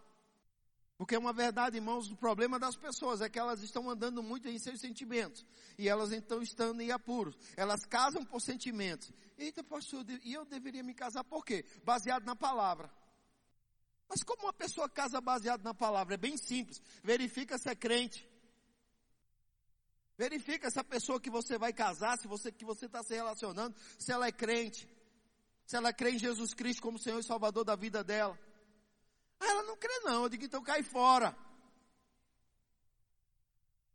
Porque 1.00 1.14
é 1.14 1.18
uma 1.18 1.32
verdade, 1.32 1.78
irmãos, 1.78 2.10
o 2.10 2.14
problema 2.14 2.58
das 2.58 2.76
pessoas 2.76 3.22
é 3.22 3.28
que 3.30 3.38
elas 3.38 3.62
estão 3.62 3.88
andando 3.88 4.22
muito 4.22 4.46
em 4.48 4.58
seus 4.58 4.82
sentimentos. 4.82 5.46
E 5.78 5.88
elas 5.88 6.12
então 6.12 6.42
estão 6.42 6.78
em 6.78 6.90
apuros. 6.90 7.38
Elas 7.56 7.86
casam 7.86 8.22
por 8.22 8.38
sentimentos. 8.38 9.10
Eita, 9.38 9.64
pastor, 9.64 10.04
e 10.22 10.34
eu 10.34 10.44
deveria 10.44 10.82
me 10.82 10.92
casar 10.92 11.24
por 11.24 11.42
quê? 11.42 11.64
Baseado 11.82 12.26
na 12.26 12.36
palavra. 12.36 12.92
Mas 14.10 14.22
como 14.22 14.42
uma 14.42 14.52
pessoa 14.52 14.90
casa 14.90 15.22
baseado 15.22 15.62
na 15.62 15.72
palavra? 15.72 16.16
É 16.16 16.18
bem 16.18 16.36
simples. 16.36 16.82
Verifica 17.02 17.56
se 17.56 17.70
é 17.70 17.74
crente. 17.74 18.28
Verifica 20.18 20.66
essa 20.66 20.84
pessoa 20.84 21.18
que 21.18 21.30
você 21.30 21.56
vai 21.56 21.72
casar, 21.72 22.18
se 22.18 22.28
você 22.28 22.52
que 22.52 22.66
você 22.66 22.84
está 22.84 23.02
se 23.02 23.14
relacionando, 23.14 23.74
se 23.98 24.12
ela 24.12 24.26
é 24.26 24.32
crente. 24.32 24.86
Se 25.64 25.76
ela 25.76 25.94
crê 25.94 26.10
em 26.10 26.18
Jesus 26.18 26.52
Cristo 26.52 26.82
como 26.82 26.98
Senhor 26.98 27.20
e 27.20 27.24
Salvador 27.24 27.64
da 27.64 27.74
vida 27.74 28.04
dela. 28.04 28.38
Ela 29.40 29.62
não 29.62 29.76
crê 29.76 30.00
não. 30.04 30.24
Eu 30.24 30.28
digo, 30.28 30.44
então 30.44 30.62
cai 30.62 30.82
fora. 30.82 31.36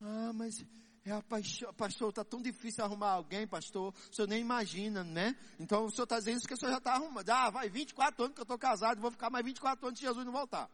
Ah, 0.01 0.33
mas 0.33 0.65
é 1.05 1.21
paixão, 1.21 1.73
pastor, 1.73 2.09
está 2.09 2.23
tão 2.23 2.41
difícil 2.41 2.83
arrumar 2.83 3.11
alguém, 3.11 3.47
pastor. 3.47 3.93
O 4.11 4.15
senhor 4.15 4.27
nem 4.27 4.41
imagina, 4.41 5.03
né? 5.03 5.37
Então 5.59 5.85
o 5.85 5.91
senhor 5.91 6.05
está 6.05 6.17
dizendo 6.17 6.37
isso 6.37 6.47
que 6.47 6.53
o 6.55 6.57
senhor 6.57 6.71
já 6.71 6.79
está 6.79 6.93
arrumando. 6.93 7.29
Ah, 7.29 7.49
vai 7.51 7.69
24 7.69 8.23
anos 8.23 8.33
que 8.33 8.41
eu 8.41 8.43
estou 8.43 8.57
casado, 8.57 8.99
vou 8.99 9.11
ficar 9.11 9.29
mais 9.29 9.45
24 9.45 9.87
anos 9.87 9.99
se 9.99 10.05
Jesus 10.05 10.25
não 10.25 10.33
voltar. 10.33 10.69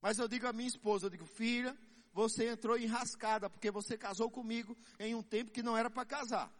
Mas 0.00 0.18
eu 0.18 0.26
digo 0.26 0.48
à 0.48 0.52
minha 0.52 0.68
esposa, 0.68 1.06
eu 1.06 1.10
digo, 1.10 1.24
filha, 1.24 1.78
você 2.12 2.48
entrou 2.48 2.76
enrascada, 2.76 3.48
porque 3.48 3.70
você 3.70 3.96
casou 3.96 4.28
comigo 4.28 4.76
em 4.98 5.14
um 5.14 5.22
tempo 5.22 5.52
que 5.52 5.62
não 5.62 5.76
era 5.76 5.88
para 5.88 6.04
casar. 6.04 6.52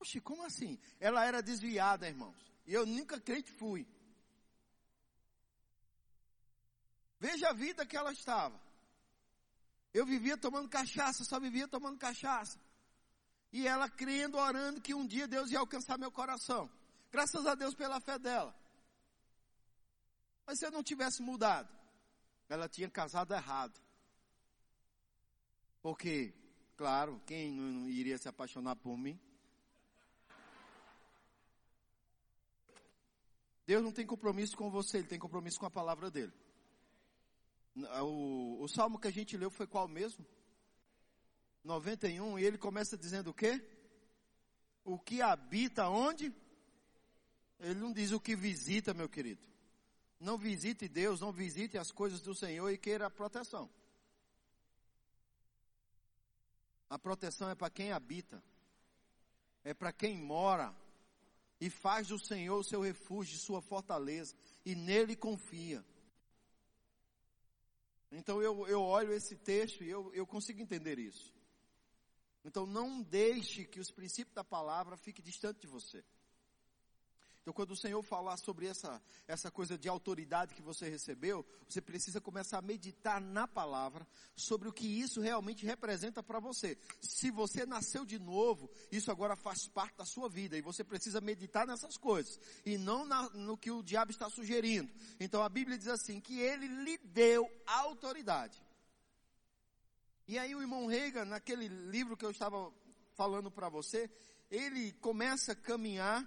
Oxe, 0.00 0.18
como 0.20 0.44
assim? 0.44 0.78
Ela 0.98 1.26
era 1.26 1.42
desviada, 1.42 2.08
irmãos. 2.08 2.53
E 2.66 2.72
eu 2.72 2.86
nunca 2.86 3.20
crente 3.20 3.50
fui. 3.52 3.86
Veja 7.20 7.48
a 7.48 7.52
vida 7.52 7.86
que 7.86 7.96
ela 7.96 8.12
estava. 8.12 8.60
Eu 9.92 10.04
vivia 10.04 10.36
tomando 10.36 10.68
cachaça, 10.68 11.24
só 11.24 11.38
vivia 11.38 11.68
tomando 11.68 11.98
cachaça. 11.98 12.58
E 13.52 13.66
ela 13.68 13.88
crendo, 13.88 14.36
orando 14.36 14.80
que 14.80 14.94
um 14.94 15.06
dia 15.06 15.28
Deus 15.28 15.50
ia 15.50 15.60
alcançar 15.60 15.96
meu 15.96 16.10
coração. 16.10 16.70
Graças 17.12 17.46
a 17.46 17.54
Deus 17.54 17.74
pela 17.74 18.00
fé 18.00 18.18
dela. 18.18 18.54
Mas 20.46 20.58
se 20.58 20.66
eu 20.66 20.70
não 20.72 20.82
tivesse 20.82 21.22
mudado, 21.22 21.72
ela 22.48 22.68
tinha 22.68 22.90
casado 22.90 23.32
errado. 23.32 23.80
Porque, 25.80 26.34
claro, 26.76 27.22
quem 27.26 27.52
não 27.52 27.88
iria 27.88 28.18
se 28.18 28.28
apaixonar 28.28 28.76
por 28.76 28.96
mim? 28.96 29.20
Deus 33.66 33.82
não 33.82 33.92
tem 33.92 34.06
compromisso 34.06 34.56
com 34.56 34.70
você, 34.70 34.98
Ele 34.98 35.08
tem 35.08 35.18
compromisso 35.18 35.58
com 35.58 35.66
a 35.66 35.70
palavra 35.70 36.10
dele. 36.10 36.32
O, 38.02 38.62
o 38.62 38.68
salmo 38.68 38.98
que 38.98 39.08
a 39.08 39.12
gente 39.12 39.36
leu 39.36 39.50
foi 39.50 39.66
qual 39.66 39.88
mesmo? 39.88 40.24
91, 41.64 42.38
e 42.38 42.44
ele 42.44 42.58
começa 42.58 42.96
dizendo 42.96 43.30
o 43.30 43.34
quê? 43.34 43.60
O 44.84 44.98
que 44.98 45.22
habita 45.22 45.88
onde? 45.88 46.32
Ele 47.58 47.80
não 47.80 47.92
diz 47.92 48.12
o 48.12 48.20
que 48.20 48.36
visita, 48.36 48.92
meu 48.92 49.08
querido. 49.08 49.42
Não 50.20 50.36
visite 50.36 50.86
Deus, 50.86 51.20
não 51.20 51.32
visite 51.32 51.78
as 51.78 51.90
coisas 51.90 52.20
do 52.20 52.34
Senhor 52.34 52.70
e 52.70 52.78
queira 52.78 53.06
a 53.06 53.10
proteção. 53.10 53.68
A 56.88 56.98
proteção 56.98 57.48
é 57.48 57.54
para 57.54 57.70
quem 57.70 57.90
habita, 57.90 58.42
é 59.64 59.72
para 59.72 59.92
quem 59.92 60.16
mora, 60.16 60.74
e 61.64 61.70
faz 61.70 62.08
do 62.08 62.18
Senhor 62.18 62.58
o 62.58 62.62
seu 62.62 62.82
refúgio, 62.82 63.38
sua 63.38 63.62
fortaleza, 63.62 64.36
e 64.66 64.74
nele 64.74 65.16
confia. 65.16 65.82
Então 68.12 68.42
eu, 68.42 68.68
eu 68.68 68.82
olho 68.82 69.14
esse 69.14 69.34
texto 69.34 69.82
e 69.82 69.88
eu, 69.88 70.12
eu 70.12 70.26
consigo 70.26 70.60
entender 70.60 70.98
isso. 70.98 71.32
Então 72.44 72.66
não 72.66 73.00
deixe 73.00 73.64
que 73.64 73.80
os 73.80 73.90
princípios 73.90 74.34
da 74.34 74.44
palavra 74.44 74.98
fiquem 74.98 75.24
distantes 75.24 75.62
de 75.62 75.66
você. 75.66 76.04
Então, 77.44 77.52
quando 77.52 77.72
o 77.72 77.76
Senhor 77.76 78.02
falar 78.02 78.38
sobre 78.38 78.66
essa, 78.66 79.02
essa 79.28 79.50
coisa 79.50 79.76
de 79.76 79.86
autoridade 79.86 80.54
que 80.54 80.62
você 80.62 80.88
recebeu, 80.88 81.44
você 81.68 81.78
precisa 81.78 82.18
começar 82.18 82.56
a 82.56 82.62
meditar 82.62 83.20
na 83.20 83.46
palavra 83.46 84.08
sobre 84.34 84.66
o 84.66 84.72
que 84.72 84.86
isso 84.86 85.20
realmente 85.20 85.66
representa 85.66 86.22
para 86.22 86.40
você. 86.40 86.78
Se 87.02 87.30
você 87.30 87.66
nasceu 87.66 88.06
de 88.06 88.18
novo, 88.18 88.70
isso 88.90 89.10
agora 89.10 89.36
faz 89.36 89.68
parte 89.68 89.98
da 89.98 90.06
sua 90.06 90.26
vida 90.26 90.56
e 90.56 90.62
você 90.62 90.82
precisa 90.82 91.20
meditar 91.20 91.66
nessas 91.66 91.98
coisas 91.98 92.40
e 92.64 92.78
não 92.78 93.04
na, 93.04 93.28
no 93.28 93.58
que 93.58 93.70
o 93.70 93.82
diabo 93.82 94.10
está 94.10 94.30
sugerindo. 94.30 94.90
Então, 95.20 95.42
a 95.42 95.48
Bíblia 95.50 95.76
diz 95.76 95.88
assim: 95.88 96.22
que 96.22 96.40
ele 96.40 96.66
lhe 96.66 96.96
deu 96.96 97.46
autoridade. 97.66 98.58
E 100.26 100.38
aí, 100.38 100.54
o 100.54 100.62
irmão 100.62 100.86
Reagan, 100.86 101.26
naquele 101.26 101.68
livro 101.68 102.16
que 102.16 102.24
eu 102.24 102.30
estava 102.30 102.72
falando 103.12 103.50
para 103.50 103.68
você, 103.68 104.10
ele 104.50 104.92
começa 104.92 105.52
a 105.52 105.56
caminhar 105.56 106.26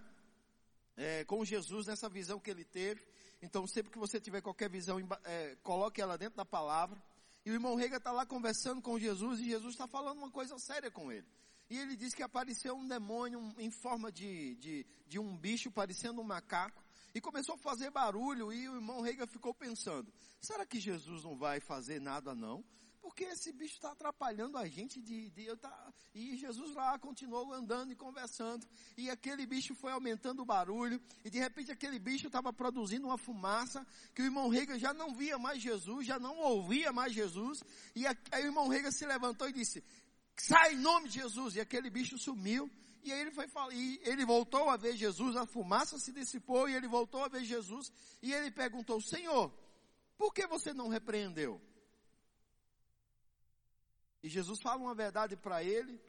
é, 0.97 1.23
com 1.23 1.45
Jesus 1.45 1.87
nessa 1.87 2.09
visão 2.09 2.39
que 2.39 2.49
ele 2.49 2.65
teve. 2.65 3.01
Então, 3.41 3.65
sempre 3.67 3.91
que 3.91 3.99
você 3.99 4.19
tiver 4.19 4.41
qualquer 4.41 4.69
visão, 4.69 4.97
é, 5.23 5.55
coloque 5.63 6.01
ela 6.01 6.17
dentro 6.17 6.35
da 6.35 6.45
palavra. 6.45 7.01
E 7.45 7.51
o 7.51 7.53
irmão 7.53 7.75
Rega 7.75 7.97
está 7.97 8.11
lá 8.11 8.25
conversando 8.25 8.81
com 8.81 8.99
Jesus 8.99 9.39
e 9.39 9.45
Jesus 9.45 9.73
está 9.73 9.87
falando 9.87 10.17
uma 10.17 10.31
coisa 10.31 10.57
séria 10.59 10.91
com 10.91 11.11
ele. 11.11 11.27
E 11.69 11.77
ele 11.77 11.95
diz 11.95 12.13
que 12.13 12.23
apareceu 12.23 12.75
um 12.75 12.87
demônio 12.87 13.53
em 13.57 13.69
forma 13.69 14.11
de, 14.11 14.55
de, 14.55 14.85
de 15.07 15.19
um 15.19 15.37
bicho 15.37 15.69
parecendo 15.69 16.19
um 16.21 16.23
macaco 16.23 16.83
e 17.13 17.21
começou 17.21 17.55
a 17.55 17.57
fazer 17.57 17.89
barulho 17.89 18.51
e 18.51 18.67
o 18.69 18.75
irmão 18.75 19.01
Rega 19.01 19.27
ficou 19.27 19.53
pensando, 19.53 20.11
será 20.41 20.65
que 20.65 20.79
Jesus 20.79 21.23
não 21.23 21.37
vai 21.37 21.59
fazer 21.59 21.99
nada 21.99 22.33
não? 22.33 22.63
Porque 23.07 23.23
esse 23.23 23.53
bicho 23.53 23.75
está 23.75 23.93
atrapalhando 23.93 24.57
a 24.57 24.67
gente 24.67 25.01
de, 25.01 25.29
de 25.29 25.45
eu 25.45 25.55
tá, 25.55 25.93
e 26.13 26.35
Jesus 26.35 26.75
lá 26.75 26.99
continuou 26.99 27.53
andando 27.53 27.89
e 27.93 27.95
conversando, 27.95 28.67
e 28.97 29.09
aquele 29.09 29.45
bicho 29.45 29.73
foi 29.73 29.93
aumentando 29.93 30.41
o 30.41 30.45
barulho, 30.45 31.01
e 31.23 31.29
de 31.29 31.39
repente 31.39 31.71
aquele 31.71 31.99
bicho 31.99 32.27
estava 32.27 32.51
produzindo 32.51 33.07
uma 33.07 33.17
fumaça, 33.17 33.87
que 34.13 34.21
o 34.21 34.25
irmão 34.25 34.49
Rega 34.49 34.77
já 34.77 34.93
não 34.93 35.15
via 35.15 35.37
mais 35.37 35.61
Jesus, 35.61 36.05
já 36.05 36.19
não 36.19 36.37
ouvia 36.37 36.91
mais 36.91 37.13
Jesus, 37.13 37.63
e 37.95 38.05
aí 38.05 38.43
o 38.43 38.47
irmão 38.47 38.67
Rega 38.67 38.91
se 38.91 39.05
levantou 39.05 39.47
e 39.47 39.53
disse, 39.53 39.81
sai 40.35 40.73
em 40.73 40.77
nome 40.77 41.07
de 41.07 41.21
Jesus, 41.21 41.55
e 41.55 41.61
aquele 41.61 41.89
bicho 41.89 42.17
sumiu, 42.17 42.69
E 43.05 43.13
aí 43.13 43.21
ele 43.21 43.31
foi 43.31 43.47
e 43.71 44.01
ele 44.03 44.25
voltou 44.25 44.69
a 44.69 44.75
ver 44.75 44.97
Jesus, 44.97 45.37
a 45.37 45.45
fumaça 45.45 45.97
se 45.97 46.11
dissipou 46.11 46.67
e 46.67 46.75
ele 46.75 46.89
voltou 46.89 47.23
a 47.23 47.29
ver 47.29 47.45
Jesus 47.45 47.89
e 48.21 48.33
ele 48.33 48.51
perguntou: 48.51 48.99
Senhor, 48.99 49.49
por 50.17 50.33
que 50.33 50.45
você 50.45 50.73
não 50.73 50.89
repreendeu? 50.89 51.61
E 54.23 54.29
Jesus 54.29 54.61
fala 54.61 54.81
uma 54.81 54.95
verdade 54.95 55.35
para 55.35 55.63
ele, 55.63 56.01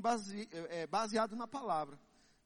base, 0.00 0.48
é, 0.52 0.86
baseado 0.86 1.36
na 1.36 1.46
palavra. 1.46 1.98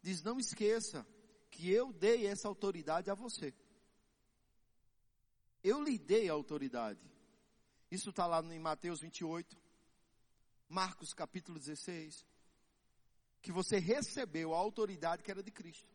Diz: 0.02 0.22
Não 0.22 0.38
esqueça 0.38 1.06
que 1.50 1.70
eu 1.70 1.92
dei 1.92 2.26
essa 2.26 2.48
autoridade 2.48 3.10
a 3.10 3.14
você. 3.14 3.54
Eu 5.62 5.82
lhe 5.82 5.98
dei 5.98 6.28
a 6.28 6.32
autoridade. 6.32 7.00
Isso 7.90 8.10
está 8.10 8.26
lá 8.26 8.42
em 8.42 8.58
Mateus 8.58 9.00
28, 9.00 9.56
Marcos 10.68 11.14
capítulo 11.14 11.58
16. 11.58 12.26
Que 13.40 13.52
você 13.52 13.78
recebeu 13.78 14.54
a 14.54 14.58
autoridade 14.58 15.22
que 15.22 15.30
era 15.30 15.42
de 15.42 15.50
Cristo. 15.50 15.88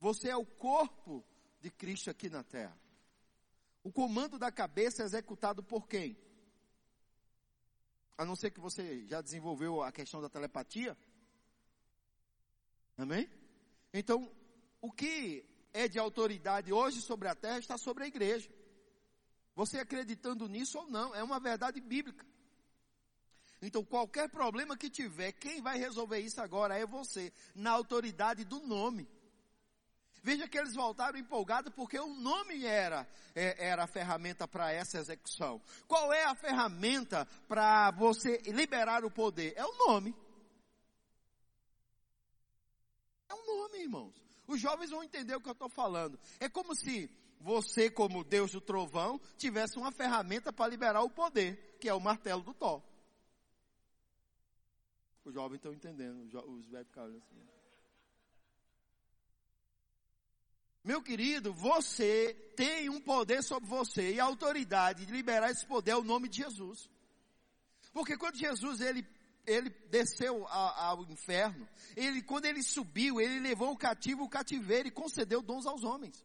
Você 0.00 0.28
é 0.28 0.36
o 0.36 0.46
corpo 0.46 1.24
de 1.60 1.70
Cristo 1.70 2.10
aqui 2.10 2.28
na 2.28 2.42
terra. 2.42 2.76
O 3.82 3.92
comando 3.92 4.38
da 4.38 4.50
cabeça 4.50 5.02
é 5.02 5.06
executado 5.06 5.62
por 5.62 5.86
quem? 5.86 6.16
A 8.16 8.24
não 8.24 8.36
ser 8.36 8.50
que 8.50 8.60
você 8.60 9.04
já 9.06 9.20
desenvolveu 9.20 9.82
a 9.82 9.90
questão 9.90 10.20
da 10.20 10.28
telepatia. 10.28 10.96
Amém? 12.96 13.28
Então, 13.92 14.30
o 14.80 14.90
que 14.92 15.44
é 15.72 15.88
de 15.88 15.98
autoridade 15.98 16.72
hoje 16.72 17.00
sobre 17.00 17.26
a 17.28 17.34
terra 17.34 17.58
está 17.58 17.76
sobre 17.76 18.04
a 18.04 18.06
igreja. 18.06 18.48
Você 19.56 19.78
acreditando 19.78 20.48
nisso 20.48 20.78
ou 20.78 20.88
não, 20.88 21.14
é 21.14 21.22
uma 21.22 21.40
verdade 21.40 21.80
bíblica. 21.80 22.24
Então, 23.60 23.84
qualquer 23.84 24.28
problema 24.28 24.76
que 24.76 24.90
tiver, 24.90 25.32
quem 25.32 25.62
vai 25.62 25.78
resolver 25.78 26.18
isso 26.18 26.40
agora 26.40 26.76
é 26.76 26.84
você, 26.84 27.32
na 27.54 27.70
autoridade 27.70 28.44
do 28.44 28.60
nome. 28.60 29.08
Veja 30.24 30.48
que 30.48 30.58
eles 30.58 30.74
voltaram 30.74 31.18
empolgados 31.18 31.70
porque 31.74 32.00
o 32.00 32.14
nome 32.14 32.64
era, 32.64 33.06
é, 33.34 33.68
era 33.68 33.84
a 33.84 33.86
ferramenta 33.86 34.48
para 34.48 34.72
essa 34.72 34.96
execução. 34.96 35.60
Qual 35.86 36.10
é 36.14 36.24
a 36.24 36.34
ferramenta 36.34 37.26
para 37.46 37.90
você 37.90 38.38
liberar 38.46 39.04
o 39.04 39.10
poder? 39.10 39.52
É 39.54 39.62
o 39.66 39.76
nome. 39.86 40.16
É 43.28 43.34
um 43.34 43.46
nome, 43.46 43.78
irmãos. 43.80 44.14
Os 44.46 44.58
jovens 44.58 44.88
vão 44.88 45.04
entender 45.04 45.36
o 45.36 45.42
que 45.42 45.48
eu 45.50 45.52
estou 45.52 45.68
falando. 45.68 46.18
É 46.40 46.48
como 46.48 46.74
se 46.74 47.10
você, 47.38 47.90
como 47.90 48.24
Deus 48.24 48.52
do 48.52 48.62
trovão, 48.62 49.20
tivesse 49.36 49.76
uma 49.76 49.92
ferramenta 49.92 50.50
para 50.50 50.70
liberar 50.70 51.02
o 51.02 51.10
poder, 51.10 51.76
que 51.78 51.86
é 51.86 51.92
o 51.92 52.00
martelo 52.00 52.42
do 52.42 52.54
Thor. 52.54 52.82
Os 55.22 55.34
jovens 55.34 55.56
estão 55.56 55.74
entendendo, 55.74 56.22
os 56.48 56.66
velhos 56.66 56.86
ficaram 56.86 57.14
assim. 57.14 57.53
Meu 60.84 61.00
querido, 61.02 61.52
você 61.52 62.34
tem 62.54 62.90
um 62.90 63.00
poder 63.00 63.42
sobre 63.42 63.68
você 63.68 64.12
e 64.12 64.20
a 64.20 64.24
autoridade 64.24 65.06
de 65.06 65.12
liberar 65.12 65.50
esse 65.50 65.66
poder 65.66 65.92
é 65.92 65.96
o 65.96 66.04
nome 66.04 66.28
de 66.28 66.42
Jesus. 66.42 66.90
Porque 67.90 68.18
quando 68.18 68.36
Jesus 68.36 68.80
ele 68.80 69.06
ele 69.46 69.68
desceu 69.90 70.46
ao 70.48 71.02
inferno, 71.04 71.68
ele, 71.94 72.22
quando 72.22 72.46
ele 72.46 72.62
subiu, 72.62 73.20
ele 73.20 73.40
levou 73.40 73.72
o 73.72 73.76
cativo 73.76 74.24
o 74.24 74.28
cativeiro 74.28 74.88
e 74.88 74.90
concedeu 74.90 75.42
dons 75.42 75.66
aos 75.66 75.84
homens. 75.84 76.24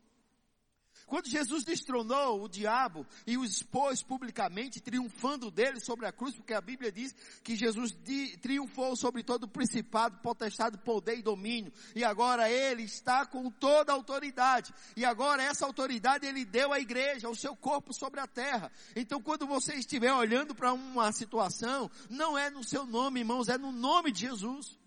Quando 1.10 1.28
Jesus 1.28 1.64
destronou 1.64 2.44
o 2.44 2.48
diabo 2.48 3.04
e 3.26 3.36
o 3.36 3.44
expôs 3.44 4.04
publicamente, 4.04 4.80
triunfando 4.80 5.50
dele 5.50 5.80
sobre 5.80 6.06
a 6.06 6.12
cruz, 6.12 6.36
porque 6.36 6.54
a 6.54 6.62
Bíblia 6.62 6.92
diz 6.92 7.16
que 7.44 7.56
Jesus 7.56 7.98
triunfou 8.40 8.96
sobre 8.96 9.24
todo 9.24 9.46
o 9.46 9.48
principado, 9.48 10.20
potestade, 10.20 10.78
poder 10.78 11.18
e 11.18 11.24
domínio. 11.24 11.74
E 11.96 12.04
agora 12.04 12.48
ele 12.48 12.84
está 12.84 13.26
com 13.26 13.50
toda 13.50 13.92
a 13.92 13.96
autoridade. 13.96 14.72
E 14.96 15.04
agora 15.04 15.42
essa 15.42 15.66
autoridade 15.66 16.28
ele 16.28 16.46
deu 16.46 16.72
à 16.72 16.80
igreja, 16.80 17.26
ao 17.26 17.34
seu 17.34 17.56
corpo 17.56 17.92
sobre 17.92 18.20
a 18.20 18.28
terra. 18.28 18.72
Então 18.96 19.20
quando 19.20 19.48
você 19.48 19.74
estiver 19.74 20.14
olhando 20.14 20.54
para 20.54 20.72
uma 20.74 21.12
situação, 21.12 21.90
não 22.08 22.38
é 22.38 22.52
no 22.52 22.64
seu 22.64 22.86
nome, 22.86 23.22
irmãos, 23.22 23.50
é 23.50 23.58
no 23.58 23.72
nome 23.72 24.12
de 24.12 24.22
Jesus. 24.22 24.78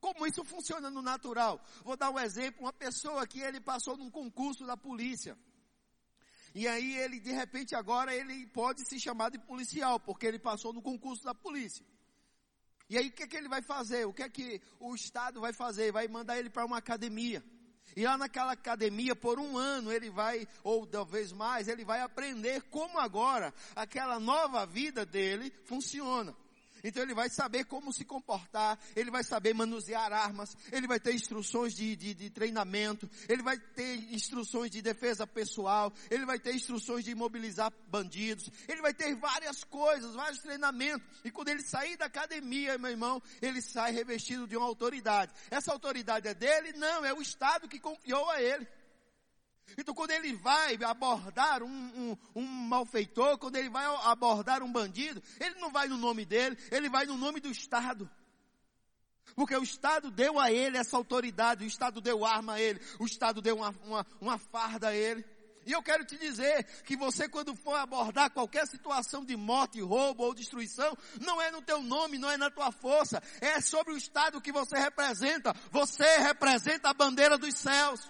Como 0.00 0.24
isso 0.24 0.44
funciona 0.44 0.88
no 0.88 1.02
natural? 1.02 1.60
Vou 1.82 1.96
dar 1.96 2.10
um 2.10 2.18
exemplo, 2.20 2.60
uma 2.60 2.72
pessoa 2.72 3.26
que 3.26 3.40
ele 3.40 3.60
passou 3.60 3.96
num 3.96 4.08
concurso 4.08 4.64
da 4.64 4.76
polícia. 4.76 5.36
E 6.58 6.66
aí 6.66 6.96
ele, 6.96 7.20
de 7.20 7.30
repente, 7.30 7.76
agora 7.76 8.12
ele 8.12 8.44
pode 8.48 8.84
se 8.84 8.98
chamar 8.98 9.30
de 9.30 9.38
policial, 9.38 10.00
porque 10.00 10.26
ele 10.26 10.40
passou 10.40 10.72
no 10.72 10.82
concurso 10.82 11.22
da 11.22 11.32
polícia. 11.32 11.86
E 12.90 12.98
aí 12.98 13.06
o 13.06 13.12
que, 13.12 13.22
é 13.22 13.28
que 13.28 13.36
ele 13.36 13.48
vai 13.48 13.62
fazer? 13.62 14.04
O 14.08 14.12
que 14.12 14.24
é 14.24 14.28
que 14.28 14.60
o 14.80 14.92
Estado 14.92 15.40
vai 15.40 15.52
fazer? 15.52 15.92
Vai 15.92 16.08
mandar 16.08 16.36
ele 16.36 16.50
para 16.50 16.66
uma 16.66 16.78
academia. 16.78 17.44
E 17.94 18.02
lá 18.04 18.18
naquela 18.18 18.54
academia, 18.54 19.14
por 19.14 19.38
um 19.38 19.56
ano, 19.56 19.92
ele 19.92 20.10
vai, 20.10 20.48
ou 20.64 20.84
talvez 20.84 21.32
mais, 21.32 21.68
ele 21.68 21.84
vai 21.84 22.00
aprender 22.00 22.60
como 22.62 22.98
agora 22.98 23.54
aquela 23.76 24.18
nova 24.18 24.66
vida 24.66 25.06
dele 25.06 25.52
funciona. 25.64 26.34
Então 26.82 27.02
ele 27.02 27.14
vai 27.14 27.28
saber 27.28 27.64
como 27.64 27.92
se 27.92 28.04
comportar, 28.04 28.78
ele 28.94 29.10
vai 29.10 29.24
saber 29.24 29.54
manusear 29.54 30.12
armas, 30.12 30.56
ele 30.70 30.86
vai 30.86 31.00
ter 31.00 31.14
instruções 31.14 31.74
de, 31.74 31.96
de, 31.96 32.14
de, 32.14 32.30
treinamento, 32.30 33.08
ele 33.28 33.42
vai 33.42 33.58
ter 33.58 34.12
instruções 34.12 34.70
de 34.70 34.82
defesa 34.82 35.26
pessoal, 35.26 35.92
ele 36.10 36.24
vai 36.24 36.38
ter 36.38 36.54
instruções 36.54 37.04
de 37.04 37.10
imobilizar 37.10 37.72
bandidos, 37.88 38.50
ele 38.68 38.80
vai 38.80 38.94
ter 38.94 39.14
várias 39.16 39.64
coisas, 39.64 40.14
vários 40.14 40.40
treinamentos. 40.40 41.06
E 41.24 41.30
quando 41.30 41.48
ele 41.48 41.62
sair 41.62 41.96
da 41.96 42.06
academia, 42.06 42.78
meu 42.78 42.90
irmão, 42.90 43.22
ele 43.40 43.60
sai 43.60 43.92
revestido 43.92 44.46
de 44.46 44.56
uma 44.56 44.66
autoridade. 44.66 45.32
Essa 45.50 45.72
autoridade 45.72 46.28
é 46.28 46.34
dele? 46.34 46.72
Não, 46.72 47.04
é 47.04 47.12
o 47.12 47.22
Estado 47.22 47.68
que 47.68 47.78
confiou 47.78 48.30
a 48.30 48.42
ele. 48.42 48.66
Então, 49.76 49.94
quando 49.94 50.10
ele 50.12 50.34
vai 50.34 50.76
abordar 50.82 51.62
um, 51.62 51.68
um, 51.68 52.16
um, 52.34 52.42
malfeitor, 52.44 53.38
quando 53.38 53.56
ele 53.56 53.68
vai 53.68 53.84
abordar 54.04 54.62
um 54.62 54.72
bandido, 54.72 55.22
ele 55.38 55.56
não 55.60 55.70
vai 55.70 55.88
no 55.88 55.96
nome 55.96 56.24
dele, 56.24 56.56
ele 56.70 56.88
vai 56.88 57.06
no 57.06 57.16
nome 57.16 57.40
do 57.40 57.50
Estado. 57.50 58.10
Porque 59.34 59.56
o 59.56 59.62
Estado 59.62 60.10
deu 60.10 60.38
a 60.38 60.50
ele 60.50 60.78
essa 60.78 60.96
autoridade, 60.96 61.64
o 61.64 61.68
Estado 61.68 62.00
deu 62.00 62.24
arma 62.24 62.54
a 62.54 62.60
ele, 62.60 62.80
o 62.98 63.04
Estado 63.04 63.40
deu 63.40 63.56
uma, 63.56 63.74
uma, 63.84 64.06
uma 64.20 64.38
farda 64.38 64.88
a 64.88 64.94
ele. 64.94 65.24
E 65.68 65.72
eu 65.72 65.82
quero 65.82 66.02
te 66.02 66.16
dizer 66.16 66.64
que 66.82 66.96
você 66.96 67.28
quando 67.28 67.54
for 67.54 67.74
abordar 67.74 68.30
qualquer 68.30 68.66
situação 68.66 69.22
de 69.22 69.36
morte, 69.36 69.82
roubo 69.82 70.24
ou 70.24 70.32
destruição, 70.32 70.96
não 71.20 71.42
é 71.42 71.50
no 71.50 71.60
teu 71.60 71.82
nome, 71.82 72.16
não 72.16 72.30
é 72.30 72.38
na 72.38 72.50
tua 72.50 72.72
força, 72.72 73.22
é 73.38 73.60
sobre 73.60 73.92
o 73.92 73.96
Estado 73.98 74.40
que 74.40 74.50
você 74.50 74.78
representa. 74.78 75.54
Você 75.70 76.18
representa 76.20 76.88
a 76.88 76.94
bandeira 76.94 77.36
dos 77.36 77.54
céus. 77.54 78.00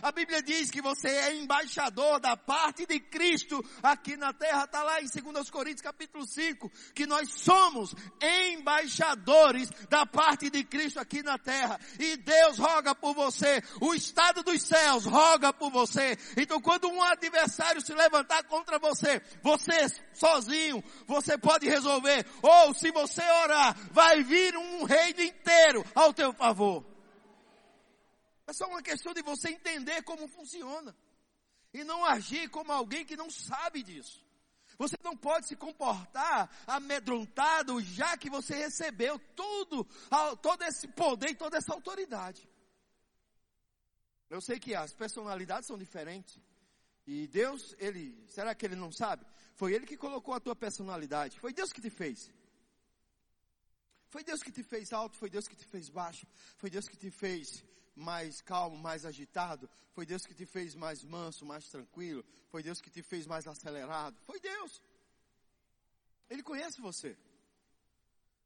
A 0.00 0.10
Bíblia 0.10 0.42
diz 0.42 0.70
que 0.70 0.80
você 0.80 1.08
é 1.08 1.36
embaixador 1.36 2.20
da 2.20 2.36
parte 2.36 2.86
de 2.86 2.98
Cristo 2.98 3.62
aqui 3.82 4.16
na 4.16 4.32
terra. 4.32 4.64
Está 4.64 4.82
lá 4.82 5.00
em 5.00 5.06
2 5.06 5.50
Coríntios 5.50 5.82
capítulo 5.82 6.26
5, 6.26 6.70
que 6.94 7.06
nós 7.06 7.28
somos 7.34 7.94
embaixadores 8.20 9.70
da 9.88 10.06
parte 10.06 10.48
de 10.50 10.64
Cristo 10.64 11.00
aqui 11.00 11.22
na 11.22 11.38
terra. 11.38 11.78
E 11.98 12.16
Deus 12.16 12.58
roga 12.58 12.94
por 12.94 13.14
você. 13.14 13.62
O 13.80 13.94
estado 13.94 14.42
dos 14.42 14.62
céus 14.62 15.04
roga 15.04 15.52
por 15.52 15.70
você. 15.70 16.16
Então 16.36 16.60
quando 16.60 16.88
um 16.88 17.02
adversário 17.02 17.80
se 17.80 17.92
levantar 17.94 18.44
contra 18.44 18.78
você, 18.78 19.20
você 19.42 19.88
sozinho, 20.14 20.82
você 21.06 21.36
pode 21.36 21.68
resolver. 21.68 22.24
Ou 22.42 22.74
se 22.74 22.90
você 22.90 23.22
orar, 23.44 23.76
vai 23.90 24.22
vir 24.22 24.56
um 24.56 24.84
reino 24.84 25.22
inteiro 25.22 25.84
ao 25.94 26.12
teu 26.12 26.32
favor. 26.32 26.91
É 28.52 28.54
só 28.54 28.66
uma 28.68 28.82
questão 28.82 29.14
de 29.14 29.22
você 29.22 29.48
entender 29.48 30.02
como 30.02 30.28
funciona. 30.28 30.94
E 31.72 31.82
não 31.84 32.04
agir 32.04 32.50
como 32.50 32.70
alguém 32.70 33.02
que 33.02 33.16
não 33.16 33.30
sabe 33.30 33.82
disso. 33.82 34.22
Você 34.76 34.94
não 35.02 35.16
pode 35.16 35.46
se 35.48 35.56
comportar 35.56 36.50
amedrontado 36.66 37.80
já 37.80 38.14
que 38.14 38.28
você 38.28 38.54
recebeu 38.54 39.18
tudo, 39.34 39.88
todo 40.42 40.62
esse 40.64 40.86
poder 40.86 41.30
e 41.30 41.34
toda 41.34 41.56
essa 41.56 41.72
autoridade. 41.72 42.46
Eu 44.28 44.42
sei 44.42 44.60
que 44.60 44.74
as 44.74 44.92
personalidades 44.92 45.66
são 45.66 45.78
diferentes. 45.78 46.38
E 47.06 47.26
Deus, 47.28 47.74
ele, 47.78 48.22
será 48.28 48.54
que 48.54 48.66
ele 48.66 48.76
não 48.76 48.92
sabe? 48.92 49.24
Foi 49.54 49.72
ele 49.72 49.86
que 49.86 49.96
colocou 49.96 50.34
a 50.34 50.40
tua 50.40 50.54
personalidade. 50.54 51.40
Foi 51.40 51.54
Deus 51.54 51.72
que 51.72 51.80
te 51.80 51.88
fez. 51.88 52.30
Foi 54.10 54.22
Deus 54.22 54.42
que 54.42 54.52
te 54.52 54.62
fez 54.62 54.92
alto, 54.92 55.16
foi 55.16 55.30
Deus 55.30 55.48
que 55.48 55.56
te 55.56 55.64
fez 55.64 55.88
baixo, 55.88 56.26
foi 56.58 56.68
Deus 56.68 56.86
que 56.86 56.98
te 56.98 57.10
fez 57.10 57.64
mais 57.94 58.40
calmo, 58.40 58.76
mais 58.76 59.04
agitado? 59.04 59.68
Foi 59.92 60.06
Deus 60.06 60.24
que 60.24 60.34
te 60.34 60.46
fez 60.46 60.74
mais 60.74 61.04
manso, 61.04 61.44
mais 61.44 61.68
tranquilo? 61.68 62.24
Foi 62.48 62.62
Deus 62.62 62.80
que 62.80 62.90
te 62.90 63.02
fez 63.02 63.26
mais 63.26 63.46
acelerado? 63.46 64.16
Foi 64.22 64.40
Deus. 64.40 64.82
Ele 66.30 66.42
conhece 66.42 66.80
você. 66.80 67.16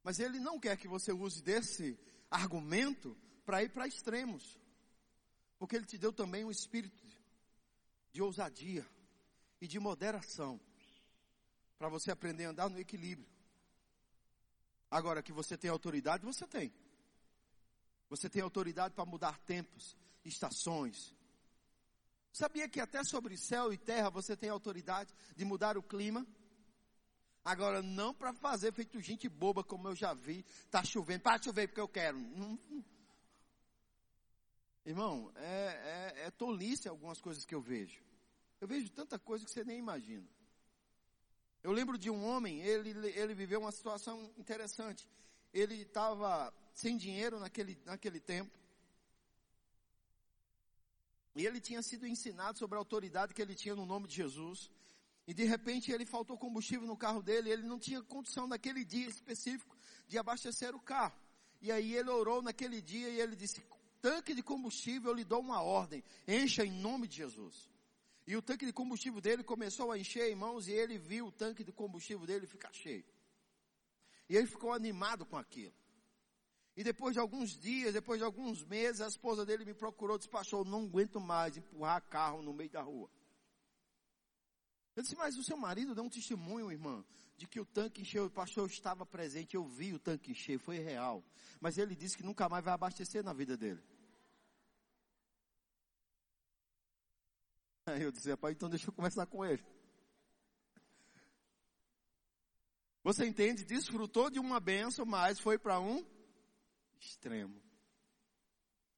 Mas 0.03 0.19
ele 0.19 0.41
não 0.41 0.59
quer 0.59 0.77
que 0.77 0.89
você 0.89 1.13
use 1.13 1.43
desse 1.43 1.99
argumento 2.31 3.17
para 3.45 3.63
ir 3.63 3.71
para 3.71 3.87
extremos. 3.87 4.59
Porque 5.59 5.77
ele 5.77 5.87
te 5.87 5.97
deu 5.97 6.13
também 6.13 6.45
um 6.45 6.51
espírito 6.51 7.05
de 8.13 8.23
ousadia 8.23 8.87
e 9.61 9.67
de 9.67 9.79
moderação 9.79 10.61
para 11.79 11.89
você 11.89 12.11
aprender 12.11 12.47
a 12.47 12.51
andar 12.51 12.69
no 12.69 12.79
equilíbrio. 12.79 13.29
Agora 14.91 15.23
que 15.23 15.33
você 15.33 15.57
tem 15.57 15.71
autoridade, 15.71 16.25
você 16.25 16.47
tem. 16.47 16.73
Você 18.09 18.29
tem 18.29 18.43
autoridade 18.43 18.95
para 18.95 19.05
mudar 19.05 19.39
tempos, 19.41 19.97
estações. 20.25 21.15
Sabia 22.33 22.69
que 22.69 22.81
até 22.81 23.03
sobre 23.03 23.37
céu 23.37 23.73
e 23.73 23.79
terra 23.79 24.11
você 24.11 24.37
tem 24.37 24.51
autoridade 24.51 25.13
de 25.35 25.45
mudar 25.45 25.77
o 25.79 25.83
clima? 25.83 26.27
Agora, 27.45 27.81
não 27.81 28.13
para 28.13 28.33
fazer 28.33 28.73
feito 28.73 29.01
gente 29.01 29.29
boba, 29.29 29.63
como 29.63 29.89
eu 29.89 29.95
já 29.95 30.13
vi, 30.13 30.45
tá 30.71 30.83
chovendo, 30.83 31.23
para 31.23 31.41
chover 31.41 31.69
porque 31.69 31.81
eu 31.81 31.89
quero. 31.89 32.19
Irmão, 34.85 35.33
é, 35.37 36.15
é, 36.17 36.27
é 36.27 36.31
tolice 36.31 36.89
algumas 36.89 37.21
coisas 37.21 37.45
que 37.45 37.55
eu 37.55 37.61
vejo. 37.61 38.01
Eu 38.61 38.69
vejo 38.69 38.91
tanta 38.91 39.19
coisa 39.19 39.45
que 39.45 39.51
você 39.51 39.65
nem 39.65 39.79
imagina. 39.79 40.27
Eu 41.63 41.73
lembro 41.73 41.97
de 41.99 42.11
um 42.11 42.25
homem, 42.25 42.61
ele, 42.61 42.91
ele 43.11 43.35
viveu 43.35 43.61
uma 43.61 43.73
situação 43.73 44.31
interessante. 44.37 45.09
Ele 45.59 45.83
estava 45.83 46.53
sem 46.75 46.97
dinheiro 46.99 47.41
naquele, 47.41 47.79
naquele 47.87 48.21
tempo. 48.21 48.53
E 51.35 51.47
ele 51.47 51.61
tinha 51.61 51.83
sido 51.83 52.07
ensinado 52.07 52.59
sobre 52.59 52.77
a 52.77 52.79
autoridade 52.79 53.33
que 53.33 53.41
ele 53.41 53.55
tinha 53.55 53.75
no 53.75 53.87
nome 53.87 54.07
de 54.07 54.15
Jesus. 54.17 54.71
E 55.27 55.33
de 55.33 55.45
repente 55.45 55.91
ele 55.91 56.05
faltou 56.05 56.37
combustível 56.37 56.87
no 56.87 56.97
carro 56.97 57.23
dele, 57.23 57.51
ele 57.51 57.63
não 57.63 57.79
tinha 57.79 58.03
condição 58.03 58.47
naquele 58.47 58.85
dia 58.85 59.09
específico 59.09 59.77
de 60.07 60.19
abastecer 60.19 60.75
o 60.75 60.81
carro. 60.81 61.19
E 61.61 61.73
aí 61.73 61.95
ele 61.97 62.11
orou 62.11 62.43
naquele 62.43 62.83
dia 62.83 63.09
e 63.09 63.19
ele 63.19 63.35
disse: 63.35 63.63
tanque 64.01 64.35
de 64.35 64.43
combustível, 64.43 65.11
eu 65.11 65.17
lhe 65.17 65.25
dou 65.25 65.41
uma 65.41 65.63
ordem, 65.63 66.05
encha 66.29 66.65
em 66.65 66.71
nome 66.71 67.09
de 67.09 67.17
Jesus. 67.17 67.71
E 68.27 68.37
o 68.37 68.43
tanque 68.43 68.67
de 68.67 68.73
combustível 68.73 69.21
dele 69.21 69.43
começou 69.43 69.91
a 69.91 69.99
encher, 69.99 70.29
irmãos, 70.29 70.69
e 70.69 70.73
ele 70.73 70.99
viu 70.99 71.29
o 71.29 71.33
tanque 71.33 71.65
de 71.65 71.73
combustível 71.73 72.27
dele 72.27 72.47
ficar 72.47 72.73
cheio. 72.75 73.05
E 74.29 74.37
ele 74.37 74.47
ficou 74.47 74.73
animado 74.73 75.25
com 75.25 75.37
aquilo. 75.37 75.75
E 76.77 76.85
depois 76.85 77.15
de 77.15 77.19
alguns 77.19 77.59
dias, 77.59 77.95
depois 77.95 78.19
de 78.19 78.25
alguns 78.25 78.63
meses, 78.65 79.01
a 79.01 79.09
esposa 79.09 79.47
dele 79.47 79.65
me 79.65 79.73
procurou, 79.73 80.19
despachou, 80.19 80.65
não 80.65 80.85
aguento 80.85 81.19
mais 81.19 81.57
empurrar 81.57 82.03
carro 82.03 82.43
no 82.43 82.53
meio 82.53 82.69
da 82.69 82.83
rua. 82.83 83.11
Eu 84.95 85.03
disse, 85.03 85.17
mas 85.17 85.37
o 85.37 85.43
seu 85.43 85.57
marido 85.57 85.95
deu 85.95 86.05
um 86.05 86.11
testemunho, 86.11 86.71
irmã, 86.71 87.05
de 87.37 87.47
que 87.47 87.61
o 87.61 87.65
tanque 87.65 88.03
encheu, 88.03 88.27
o 88.27 88.31
pastor 88.31 88.69
estava 88.69 89.07
presente, 89.07 89.55
eu 89.55 89.65
vi 89.65 89.95
o 89.95 89.99
tanque 89.99 90.33
encher, 90.33 90.59
foi 90.59 90.79
real. 90.79 91.25
Mas 91.61 91.79
ele 91.79 91.95
disse 91.95 92.17
que 92.17 92.23
nunca 92.23 92.49
mais 92.49 92.65
vai 92.65 92.75
abastecer 92.75 93.25
na 93.25 93.33
vida 93.33 93.57
dele. 93.57 93.83
Aí 97.87 98.03
eu 98.03 98.11
disse, 98.11 98.37
pai, 98.37 98.53
então 98.53 98.69
deixa 98.69 98.89
eu 98.89 98.93
conversar 98.93 99.27
com 99.27 99.45
ele. 99.45 99.65
Você 103.07 103.25
entende? 103.25 103.65
Desfrutou 103.65 104.29
de 104.29 104.41
uma 104.41 104.59
benção, 104.59 105.07
mas 105.07 105.39
foi 105.39 105.57
para 105.57 105.79
um 105.79 106.05
extremo. 106.99 107.63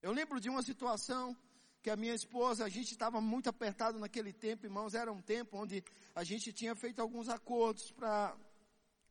Eu 0.01 0.13
lembro 0.13 0.41
de 0.41 0.49
uma 0.49 0.63
situação 0.63 1.37
que 1.83 1.91
a 1.91 1.97
minha 1.97 2.15
esposa, 2.15 2.65
a 2.65 2.71
gente 2.71 2.91
estava 2.91 3.21
muito 3.21 3.51
apertado 3.51 3.99
naquele 3.99 4.33
tempo, 4.33 4.65
irmãos, 4.65 4.95
era 4.95 5.13
um 5.13 5.21
tempo 5.21 5.59
onde 5.59 5.85
a 6.15 6.25
gente 6.25 6.55
tinha 6.55 6.75
feito 6.75 7.03
alguns 7.03 7.29
acordos 7.29 7.91
para 7.91 8.35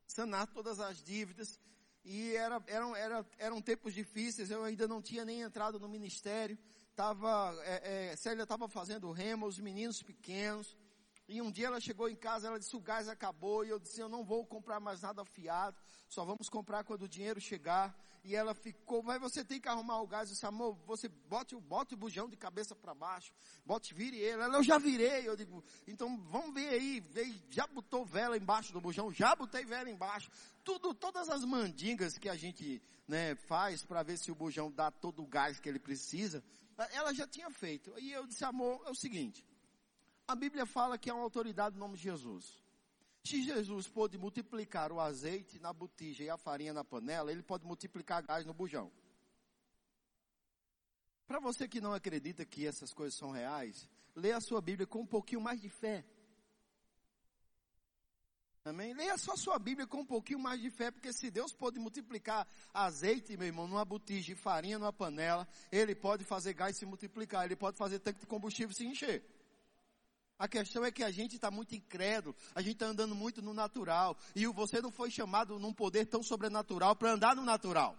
sanar 0.07 0.47
todas 0.47 0.79
as 0.79 0.97
dívidas, 1.03 1.60
e 2.03 2.36
era, 2.36 2.60
eram, 2.65 2.95
era, 2.95 3.23
eram 3.38 3.62
tempos 3.62 3.93
difíceis, 3.93 4.49
eu 4.49 4.63
ainda 4.63 4.88
não 4.88 4.99
tinha 4.99 5.23
nem 5.23 5.41
entrado 5.41 5.79
no 5.79 5.88
ministério, 5.88 6.57
tava, 6.95 7.55
é, 7.65 8.13
é, 8.13 8.15
Célia 8.15 8.41
estava 8.41 8.67
fazendo 8.67 9.12
remo, 9.12 9.45
os 9.45 9.60
meninos 9.60 10.01
pequenos, 10.01 10.75
e 11.28 11.42
um 11.42 11.52
dia 11.52 11.68
ela 11.68 11.80
chegou 11.80 12.08
em 12.08 12.16
casa, 12.16 12.48
ela 12.48 12.58
disse, 12.58 12.76
o 12.76 12.80
gás 12.80 13.10
acabou, 13.10 13.66
e 13.66 13.70
eu 13.70 13.80
disse, 13.80 14.00
eu 14.00 14.08
não 14.08 14.24
vou 14.24 14.46
comprar 14.46 14.80
mais 14.80 15.02
nada 15.02 15.26
fiado, 15.26 15.78
só 16.08 16.24
vamos 16.24 16.48
comprar 16.50 16.84
quando 16.86 17.04
o 17.04 17.10
dinheiro 17.10 17.42
chegar. 17.42 17.96
E 18.24 18.36
ela 18.36 18.54
ficou, 18.54 19.02
mas 19.02 19.22
você 19.22 19.44
tem 19.44 19.60
que 19.60 19.70
arrumar 19.70 20.02
o 20.02 20.08
gás. 20.08 20.28
Eu 20.28 20.34
disse, 20.34 20.46
amor, 20.46 20.78
você 20.86 21.08
bote, 21.08 21.56
bote 21.56 21.94
o 21.94 21.98
bujão 21.98 22.28
de 22.28 22.36
cabeça 22.36 22.76
para 22.76 22.94
baixo, 22.94 23.32
bote, 23.66 23.94
vire 23.94 24.18
ele. 24.18 24.42
Ela, 24.42 24.58
eu 24.58 24.63
já 24.63 24.78
virei. 24.78 25.26
Eu 25.26 25.36
digo, 25.36 25.63
então 25.88 26.18
vamos 26.30 26.54
ver 26.54 26.68
aí, 26.68 27.04
já 27.50 27.66
botou 27.68 28.06
vela 28.06 28.38
embaixo 28.38 28.74
do 28.74 28.82
bujão, 28.82 29.13
já 29.13 29.34
botei 29.34 29.63
vela 29.63 29.90
embaixo. 29.90 30.30
Tudo, 30.62 30.94
todas 30.94 31.30
as 31.30 31.46
mandingas 31.46 32.18
que 32.18 32.28
a 32.28 32.36
gente, 32.36 32.82
né, 33.08 33.34
faz 33.36 33.86
para 33.86 34.04
ver 34.04 34.18
se 34.18 34.30
o 34.30 34.36
bujão 34.36 34.70
dá 34.70 34.92
todo 34.92 35.24
o 35.24 35.28
gás 35.28 35.60
que 35.60 35.70
ele 35.70 35.80
precisa, 35.80 36.44
ela 36.92 37.13
já 37.13 37.26
tinha 37.26 37.50
feito. 37.50 37.94
E 37.98 38.12
eu 38.12 38.28
disse, 38.28 38.44
amor, 38.44 38.82
é 38.86 38.90
o 38.90 38.96
seguinte, 38.96 39.46
a 40.28 40.36
Bíblia 40.36 40.66
fala 40.66 40.98
que 40.98 41.10
é 41.10 41.13
uma 41.13 41.24
autoridade 41.24 41.76
no 41.76 41.80
nome 41.80 41.96
de 41.96 42.04
Jesus. 42.04 42.62
Se 43.24 43.42
Jesus 43.44 43.88
pôde 43.88 44.18
multiplicar 44.18 44.92
o 44.92 45.00
azeite 45.00 45.60
na 45.60 45.72
botija 45.72 46.24
e 46.24 46.30
a 46.30 46.38
farinha 46.38 46.74
na 46.74 46.84
panela, 46.84 47.32
ele 47.32 47.42
pode 47.42 47.66
multiplicar 47.66 48.22
gás 48.24 48.46
no 48.46 48.54
bujão. 48.54 48.92
Para 51.26 51.40
você 51.40 51.68
que 51.68 51.82
não 51.82 51.94
acredita 51.94 52.46
que 52.46 52.66
essas 52.66 52.94
coisas 52.94 53.18
são 53.18 53.32
reais, 53.32 53.90
lê 54.16 54.32
a 54.32 54.42
sua 54.42 54.62
Bíblia 54.62 54.86
com 54.86 55.02
um 55.02 55.06
pouquinho 55.06 55.42
mais 55.42 55.62
de 55.62 55.70
fé. 55.70 56.06
Amém? 58.63 58.94
Leia 58.94 59.18
só 59.18 59.32
a 59.32 59.38
sua 59.38 59.58
Bíblia 59.58 59.88
com 59.88 60.02
um 60.02 60.06
pouquinho 60.06 60.40
mais 60.40 60.62
de 60.62 60.70
fé, 60.70 60.92
porque 60.92 61.13
se 61.13 61.32
Deus 61.32 61.54
pode 61.54 61.80
multiplicar 61.80 62.46
azeite, 62.74 63.38
meu 63.38 63.48
irmão, 63.48 63.66
numa 63.66 63.86
botija 63.86 64.34
e 64.34 64.36
farinha 64.36 64.78
numa 64.78 64.92
panela, 64.92 65.48
Ele 65.72 65.96
pode 65.96 66.26
fazer 66.26 66.54
gás 66.54 66.78
se 66.78 66.86
multiplicar, 66.86 67.46
Ele 67.46 67.56
pode 67.56 67.78
fazer 67.78 68.00
tanque 68.00 68.20
de 68.20 68.26
combustível 68.26 68.76
se 68.76 68.86
encher. 68.86 69.24
A 70.39 70.47
questão 70.47 70.86
é 70.86 70.91
que 70.91 71.04
a 71.04 71.10
gente 71.10 71.36
está 71.36 71.50
muito 71.50 71.73
incrédulo, 71.73 72.36
a 72.54 72.62
gente 72.62 72.73
está 72.73 72.86
andando 72.86 73.15
muito 73.15 73.41
no 73.41 73.54
natural, 73.54 74.15
e 74.36 74.45
você 74.47 74.80
não 74.82 74.91
foi 74.91 75.10
chamado 75.10 75.58
num 75.58 75.73
poder 75.73 76.06
tão 76.06 76.21
sobrenatural 76.21 76.95
para 76.95 77.12
andar 77.12 77.36
no 77.36 77.43
natural. 77.43 77.97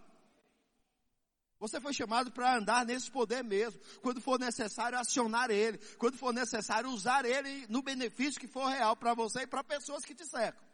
Você 1.59 1.81
foi 1.81 1.93
chamado 1.93 2.31
para 2.31 2.55
andar 2.55 2.85
nesse 2.85 3.11
poder 3.11 3.43
mesmo. 3.43 3.81
Quando 4.01 4.21
for 4.21 4.39
necessário 4.39 4.97
acionar 4.97 5.51
ele, 5.51 5.77
quando 5.97 6.17
for 6.17 6.33
necessário 6.33 6.89
usar 6.89 7.25
ele 7.25 7.67
no 7.67 7.81
benefício 7.81 8.39
que 8.39 8.47
for 8.47 8.67
real 8.67 8.95
para 8.95 9.13
você 9.13 9.41
e 9.41 9.47
para 9.47 9.61
pessoas 9.61 10.05
que 10.05 10.15
te 10.15 10.25
cercam. 10.25 10.68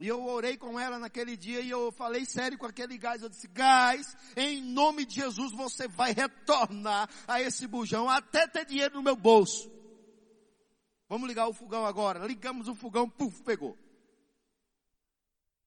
E 0.00 0.08
eu 0.08 0.24
orei 0.24 0.56
com 0.56 0.80
ela 0.80 0.98
naquele 0.98 1.36
dia 1.36 1.60
e 1.60 1.68
eu 1.68 1.92
falei 1.92 2.24
sério 2.24 2.56
com 2.56 2.64
aquele 2.64 2.96
gás. 2.96 3.20
Eu 3.20 3.28
disse, 3.28 3.46
gás, 3.46 4.16
em 4.34 4.62
nome 4.62 5.04
de 5.04 5.16
Jesus 5.16 5.52
você 5.52 5.86
vai 5.86 6.12
retornar 6.12 7.06
a 7.28 7.42
esse 7.42 7.66
bujão 7.66 8.08
até 8.08 8.48
ter 8.48 8.64
dinheiro 8.64 8.94
no 8.94 9.02
meu 9.02 9.14
bolso. 9.14 9.70
Vamos 11.06 11.28
ligar 11.28 11.46
o 11.48 11.52
fogão 11.52 11.84
agora. 11.84 12.26
Ligamos 12.26 12.66
o 12.66 12.74
fogão, 12.74 13.10
puf, 13.10 13.42
pegou. 13.42 13.76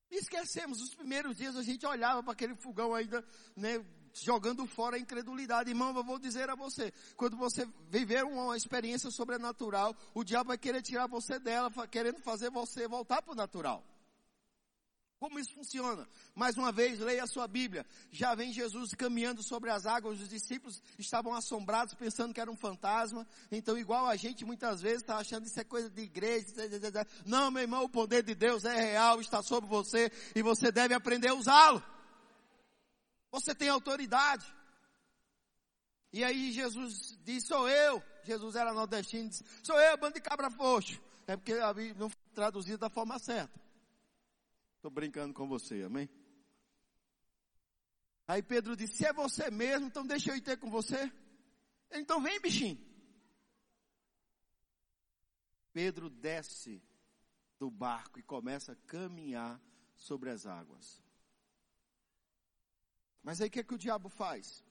Esquecemos, 0.09 0.81
os 0.81 0.95
primeiros 0.95 1.37
dias 1.37 1.55
a 1.55 1.61
gente 1.61 1.85
olhava 1.85 2.23
para 2.23 2.33
aquele 2.33 2.55
fogão 2.55 2.93
ainda, 2.93 3.23
né, 3.55 3.85
jogando 4.13 4.65
fora 4.65 4.95
a 4.95 4.99
incredulidade. 4.99 5.69
Irmão, 5.69 5.95
eu 5.95 6.03
vou 6.03 6.17
dizer 6.17 6.49
a 6.49 6.55
você, 6.55 6.91
quando 7.15 7.37
você 7.37 7.67
viver 7.87 8.23
uma 8.23 8.57
experiência 8.57 9.11
sobrenatural, 9.11 9.95
o 10.11 10.23
diabo 10.23 10.47
vai 10.47 10.57
querer 10.57 10.81
tirar 10.81 11.05
você 11.05 11.37
dela, 11.37 11.71
querendo 11.87 12.19
fazer 12.19 12.49
você 12.49 12.87
voltar 12.87 13.21
para 13.21 13.33
o 13.33 13.35
natural. 13.35 13.92
Como 15.23 15.39
isso 15.39 15.53
funciona? 15.53 16.05
Mais 16.35 16.57
uma 16.57 16.69
vez, 16.69 16.99
leia 16.99 17.23
a 17.23 17.27
sua 17.27 17.47
Bíblia. 17.47 17.85
Já 18.11 18.35
vem 18.35 18.51
Jesus 18.51 18.93
caminhando 18.93 19.41
sobre 19.41 19.69
as 19.69 19.85
águas, 19.85 20.19
os 20.19 20.27
discípulos 20.27 20.83
estavam 20.99 21.33
assombrados, 21.33 21.93
pensando 21.93 22.33
que 22.33 22.41
era 22.41 22.51
um 22.51 22.57
fantasma. 22.57 23.25
Então, 23.49 23.77
igual 23.77 24.05
a 24.05 24.17
gente 24.17 24.43
muitas 24.43 24.81
vezes 24.81 24.97
está 24.97 25.15
achando 25.15 25.45
isso 25.45 25.57
é 25.57 25.63
coisa 25.63 25.89
de 25.89 26.01
igreja. 26.01 26.47
Não, 27.25 27.49
meu 27.49 27.61
irmão, 27.61 27.85
o 27.85 27.89
poder 27.89 28.21
de 28.21 28.35
Deus 28.35 28.65
é 28.65 28.75
real, 28.75 29.21
está 29.21 29.41
sobre 29.41 29.69
você 29.69 30.11
e 30.35 30.41
você 30.41 30.73
deve 30.73 30.93
aprender 30.93 31.29
a 31.29 31.35
usá-lo. 31.35 31.81
Você 33.31 33.55
tem 33.55 33.69
autoridade. 33.69 34.45
E 36.11 36.21
aí 36.21 36.51
Jesus 36.51 37.17
disse, 37.23 37.47
sou 37.47 37.69
eu. 37.69 38.03
Jesus 38.25 38.57
era 38.57 38.73
nordestino, 38.73 39.29
disse, 39.29 39.45
sou 39.63 39.79
eu, 39.79 39.95
bando 39.95 40.15
de 40.15 40.19
cabra 40.19 40.51
foxo. 40.51 41.01
É 41.25 41.37
porque 41.37 41.55
não 41.95 42.09
foi 42.09 42.19
traduzido 42.35 42.79
da 42.79 42.89
forma 42.89 43.17
certa. 43.19 43.62
Estou 44.83 44.91
brincando 44.91 45.33
com 45.33 45.47
você, 45.47 45.81
amém? 45.83 46.09
Aí 48.27 48.43
Pedro 48.43 48.75
disse: 48.75 48.97
Se 48.97 49.05
é 49.05 49.13
você 49.13 49.49
mesmo, 49.49 49.87
então 49.87 50.05
deixa 50.05 50.29
eu 50.29 50.35
ir 50.35 50.41
ter 50.41 50.57
com 50.57 50.69
você. 50.69 51.09
Então 51.89 52.21
vem, 52.21 52.37
bichinho. 52.41 52.77
Pedro 55.71 56.09
desce 56.09 56.83
do 57.57 57.71
barco 57.71 58.19
e 58.19 58.23
começa 58.23 58.73
a 58.73 58.75
caminhar 58.75 59.57
sobre 59.95 60.29
as 60.29 60.45
águas. 60.45 61.01
Mas 63.23 63.39
aí 63.39 63.47
o 63.47 63.51
que, 63.51 63.61
é 63.61 63.63
que 63.63 63.75
o 63.75 63.77
diabo 63.77 64.09
faz? 64.09 64.65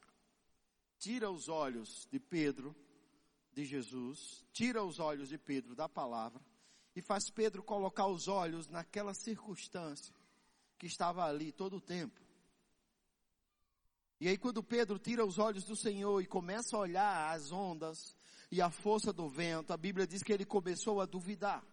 Tira 0.99 1.31
os 1.31 1.49
olhos 1.49 2.07
de 2.13 2.21
Pedro, 2.21 2.77
de 3.51 3.65
Jesus, 3.65 4.45
tira 4.53 4.85
os 4.85 4.99
olhos 4.99 5.31
de 5.31 5.39
Pedro 5.39 5.75
da 5.75 5.89
palavra 5.89 6.52
e 6.95 7.01
faz 7.01 7.31
Pedro 7.31 7.63
colocar 7.63 8.07
os 8.07 8.29
olhos 8.29 8.69
naquela 8.69 9.15
circunstância 9.15 10.15
que 10.79 10.87
estava 10.87 11.25
ali 11.25 11.53
todo 11.53 11.77
o 11.77 11.81
tempo. 11.81 12.21
E 14.21 14.29
aí 14.29 14.39
quando 14.39 14.63
Pedro 14.63 14.99
tira 14.99 15.25
os 15.25 15.39
olhos 15.39 15.65
do 15.65 15.75
Senhor 15.75 16.21
e 16.21 16.27
começa 16.27 16.77
a 16.77 16.81
olhar 16.81 17.35
as 17.35 17.51
ondas 17.51 18.17
e 18.51 18.61
a 18.61 18.71
força 18.71 19.13
do 19.13 19.29
vento, 19.29 19.73
a 19.73 19.77
Bíblia 19.77 20.07
diz 20.07 20.23
que 20.23 20.33
ele 20.33 20.45
começou 20.45 21.01
a 21.01 21.07
duvidar. 21.07 21.67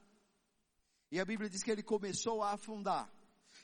E 1.12 1.20
a 1.20 1.26
Bíblia 1.26 1.50
diz 1.50 1.62
que 1.62 1.72
ele 1.72 1.84
começou 1.84 2.42
a 2.42 2.54
afundar. 2.54 3.12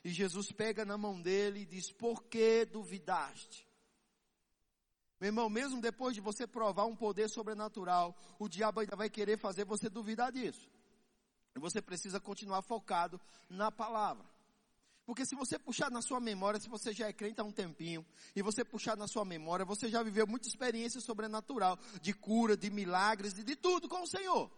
E 0.03 0.09
Jesus 0.09 0.51
pega 0.51 0.85
na 0.85 0.97
mão 0.97 1.19
dele 1.21 1.61
e 1.61 1.65
diz: 1.65 1.91
Por 1.91 2.23
que 2.23 2.65
duvidaste? 2.65 3.67
Meu 5.19 5.29
irmão, 5.29 5.49
mesmo 5.49 5.81
depois 5.81 6.13
de 6.13 6.21
você 6.21 6.45
provar 6.45 6.85
um 6.85 6.95
poder 6.95 7.29
sobrenatural, 7.29 8.15
o 8.37 8.49
diabo 8.49 8.81
ainda 8.81 8.95
vai 8.95 9.09
querer 9.09 9.37
fazer 9.37 9.63
você 9.65 9.89
duvidar 9.89 10.31
disso. 10.31 10.69
Você 11.55 11.81
precisa 11.81 12.19
continuar 12.19 12.61
focado 12.61 13.19
na 13.49 13.71
palavra. 13.71 14.25
Porque 15.05 15.25
se 15.25 15.35
você 15.35 15.59
puxar 15.59 15.91
na 15.91 16.01
sua 16.01 16.19
memória, 16.19 16.59
se 16.59 16.67
você 16.67 16.91
já 16.91 17.07
é 17.07 17.13
crente 17.13 17.39
há 17.39 17.43
um 17.43 17.51
tempinho, 17.51 18.03
e 18.35 18.41
você 18.41 18.65
puxar 18.65 18.97
na 18.97 19.07
sua 19.07 19.23
memória, 19.23 19.63
você 19.63 19.87
já 19.87 20.01
viveu 20.01 20.25
muita 20.25 20.47
experiência 20.47 20.99
sobrenatural, 20.99 21.77
de 22.01 22.11
cura, 22.11 22.57
de 22.57 22.71
milagres, 22.71 23.33
de, 23.33 23.43
de 23.43 23.55
tudo 23.55 23.87
com 23.87 24.01
o 24.01 24.07
Senhor. 24.07 24.51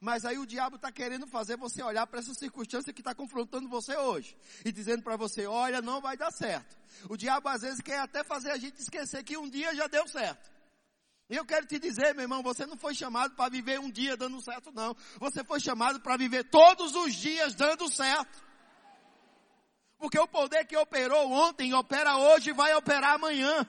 Mas 0.00 0.24
aí 0.24 0.38
o 0.38 0.46
diabo 0.46 0.76
está 0.76 0.90
querendo 0.90 1.26
fazer 1.26 1.56
você 1.56 1.82
olhar 1.82 2.06
para 2.06 2.20
essa 2.20 2.34
circunstância 2.34 2.92
que 2.92 3.02
está 3.02 3.14
confrontando 3.14 3.68
você 3.68 3.96
hoje. 3.96 4.36
E 4.64 4.72
dizendo 4.72 5.02
para 5.02 5.16
você, 5.16 5.46
olha, 5.46 5.82
não 5.82 6.00
vai 6.00 6.16
dar 6.16 6.32
certo. 6.32 6.76
O 7.08 7.16
diabo 7.16 7.48
às 7.48 7.60
vezes 7.60 7.80
quer 7.80 8.00
até 8.00 8.24
fazer 8.24 8.50
a 8.50 8.56
gente 8.56 8.80
esquecer 8.80 9.22
que 9.22 9.36
um 9.36 9.48
dia 9.48 9.74
já 9.74 9.86
deu 9.86 10.08
certo. 10.08 10.50
E 11.30 11.36
eu 11.36 11.44
quero 11.44 11.64
te 11.64 11.78
dizer, 11.78 12.12
meu 12.12 12.24
irmão, 12.24 12.42
você 12.42 12.66
não 12.66 12.76
foi 12.76 12.92
chamado 12.92 13.36
para 13.36 13.48
viver 13.48 13.78
um 13.78 13.88
dia 13.88 14.16
dando 14.16 14.42
certo, 14.42 14.72
não. 14.72 14.96
Você 15.20 15.44
foi 15.44 15.60
chamado 15.60 16.00
para 16.00 16.16
viver 16.16 16.42
todos 16.50 16.96
os 16.96 17.14
dias 17.14 17.54
dando 17.54 17.88
certo. 17.88 18.44
Porque 19.96 20.18
o 20.18 20.26
poder 20.26 20.66
que 20.66 20.76
operou 20.76 21.30
ontem, 21.30 21.72
opera 21.72 22.16
hoje 22.16 22.50
e 22.50 22.52
vai 22.52 22.74
operar 22.74 23.14
amanhã. 23.14 23.64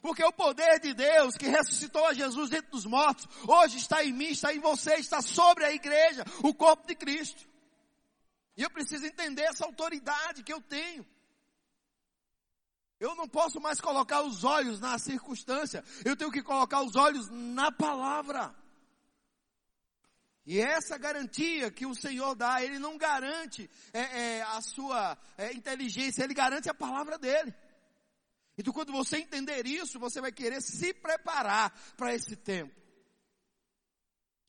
Porque 0.00 0.24
o 0.24 0.32
poder 0.32 0.80
de 0.80 0.94
Deus 0.94 1.36
que 1.36 1.48
ressuscitou 1.48 2.06
a 2.06 2.14
Jesus 2.14 2.48
dentro 2.48 2.70
dos 2.70 2.86
mortos, 2.86 3.28
hoje 3.46 3.76
está 3.76 4.02
em 4.02 4.12
mim, 4.12 4.28
está 4.28 4.54
em 4.54 4.58
você, 4.58 4.94
está 4.94 5.20
sobre 5.20 5.66
a 5.66 5.72
igreja, 5.72 6.24
o 6.42 6.54
corpo 6.54 6.86
de 6.86 6.94
Cristo. 6.94 7.46
E 8.56 8.62
eu 8.62 8.70
preciso 8.70 9.04
entender 9.04 9.42
essa 9.42 9.66
autoridade 9.66 10.42
que 10.42 10.52
eu 10.52 10.62
tenho. 10.62 11.06
Eu 13.00 13.14
não 13.14 13.28
posso 13.28 13.60
mais 13.60 13.80
colocar 13.80 14.22
os 14.22 14.42
olhos 14.42 14.80
na 14.80 14.98
circunstância, 14.98 15.84
eu 16.04 16.16
tenho 16.16 16.32
que 16.32 16.42
colocar 16.42 16.82
os 16.82 16.96
olhos 16.96 17.28
na 17.30 17.70
palavra. 17.70 18.54
E 20.44 20.58
essa 20.58 20.96
garantia 20.96 21.70
que 21.70 21.84
o 21.84 21.94
Senhor 21.94 22.34
dá, 22.34 22.62
Ele 22.62 22.78
não 22.78 22.96
garante 22.96 23.70
é, 23.92 24.00
é, 24.38 24.42
a 24.42 24.62
sua 24.62 25.18
é, 25.36 25.52
inteligência, 25.52 26.24
Ele 26.24 26.32
garante 26.32 26.70
a 26.70 26.74
palavra 26.74 27.18
dEle. 27.18 27.54
Então 28.56 28.72
quando 28.72 28.90
você 28.90 29.18
entender 29.18 29.66
isso, 29.66 30.00
você 30.00 30.20
vai 30.20 30.32
querer 30.32 30.60
se 30.62 30.92
preparar 30.94 31.70
para 31.96 32.14
esse 32.14 32.34
tempo. 32.34 32.74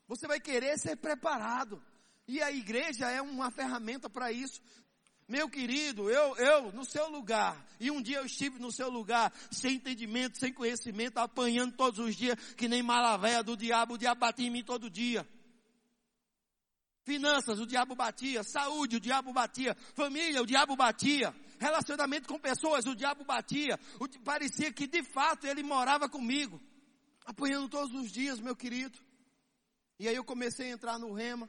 Você 0.08 0.26
vai 0.26 0.40
querer 0.40 0.80
ser 0.80 0.96
preparado. 0.96 1.84
E 2.28 2.42
a 2.42 2.52
igreja 2.52 3.12
é 3.12 3.22
uma 3.22 3.52
ferramenta 3.52 4.10
para 4.10 4.32
isso. 4.32 4.62
Meu 5.30 5.48
querido, 5.48 6.10
eu, 6.10 6.36
eu, 6.38 6.72
no 6.72 6.84
seu 6.84 7.08
lugar, 7.08 7.64
e 7.80 7.92
um 7.92 8.02
dia 8.02 8.18
eu 8.18 8.26
estive 8.26 8.58
no 8.58 8.72
seu 8.72 8.90
lugar, 8.90 9.32
sem 9.52 9.76
entendimento, 9.76 10.40
sem 10.40 10.52
conhecimento, 10.52 11.20
apanhando 11.20 11.78
todos 11.78 12.00
os 12.00 12.16
dias, 12.16 12.36
que 12.56 12.68
nem 12.68 12.82
malavéia 12.82 13.44
do 13.44 13.56
diabo, 13.56 13.94
o 13.94 13.98
diabo 13.98 14.22
batia 14.22 14.48
em 14.48 14.50
mim 14.50 14.64
todo 14.64 14.90
dia. 14.90 15.24
Finanças, 17.04 17.60
o 17.60 17.68
diabo 17.68 17.96
batia. 17.96 18.44
Saúde, 18.44 18.98
o 18.98 19.00
diabo 19.00 19.32
batia. 19.32 19.76
Família, 19.94 20.42
o 20.42 20.48
diabo 20.48 20.76
batia. 20.76 21.32
Relacionamento 21.60 22.28
com 22.28 22.40
pessoas, 22.40 22.88
o 22.88 22.96
diabo 22.96 23.24
batia. 23.24 23.80
O, 24.00 24.10
parecia 24.24 24.74
que 24.74 24.88
de 24.88 25.04
fato 25.04 25.46
ele 25.46 25.62
morava 25.62 26.10
comigo. 26.10 26.60
Apanhando 27.24 27.70
todos 27.70 27.94
os 27.94 28.12
dias, 28.12 28.40
meu 28.40 28.56
querido. 28.56 28.98
E 30.00 30.08
aí 30.08 30.16
eu 30.16 30.24
comecei 30.24 30.72
a 30.72 30.74
entrar 30.74 30.98
no 30.98 31.14
rema. 31.14 31.48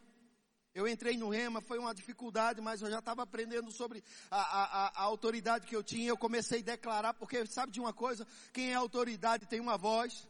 Eu 0.73 0.87
entrei 0.87 1.17
no 1.17 1.29
rema, 1.29 1.61
foi 1.61 1.79
uma 1.79 1.93
dificuldade, 1.93 2.61
mas 2.61 2.81
eu 2.81 2.91
já 2.91 3.01
estava 3.01 3.23
aprendendo 3.23 3.73
sobre 3.73 4.05
a, 4.31 4.41
a, 4.41 4.89
a, 4.89 5.03
autoridade 5.03 5.67
que 5.67 5.75
eu 5.75 5.83
tinha. 5.83 6.09
Eu 6.09 6.17
comecei 6.17 6.61
a 6.61 6.65
declarar, 6.65 7.15
porque 7.15 7.45
sabe 7.47 7.73
de 7.73 7.81
uma 7.81 7.93
coisa? 7.93 8.27
Quem 8.53 8.71
é 8.71 8.75
autoridade 8.75 9.47
tem 9.47 9.59
uma 9.59 9.77
voz. 9.77 10.29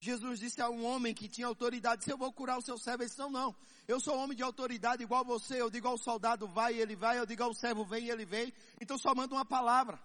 Jesus 0.00 0.40
disse 0.40 0.60
a 0.60 0.68
um 0.68 0.84
homem 0.84 1.14
que 1.14 1.28
tinha 1.28 1.46
autoridade, 1.46 2.04
se 2.04 2.10
eu 2.10 2.18
vou 2.18 2.32
curar 2.32 2.58
o 2.58 2.62
seu 2.62 2.76
servo, 2.78 3.02
ele 3.02 3.08
disse, 3.08 3.18
não, 3.18 3.30
não, 3.30 3.56
eu 3.88 3.98
sou 3.98 4.18
homem 4.18 4.36
de 4.36 4.42
autoridade 4.42 5.02
igual 5.02 5.24
você, 5.24 5.60
eu 5.60 5.70
digo 5.70 5.88
ao 5.88 5.96
soldado 5.96 6.46
vai 6.46 6.74
ele 6.74 6.94
vai, 6.94 7.18
eu 7.18 7.24
digo 7.24 7.42
ao 7.42 7.54
servo 7.54 7.86
vem 7.86 8.08
ele 8.08 8.26
vem, 8.26 8.52
então 8.78 8.98
só 8.98 9.14
manda 9.14 9.34
uma 9.34 9.46
palavra. 9.46 9.98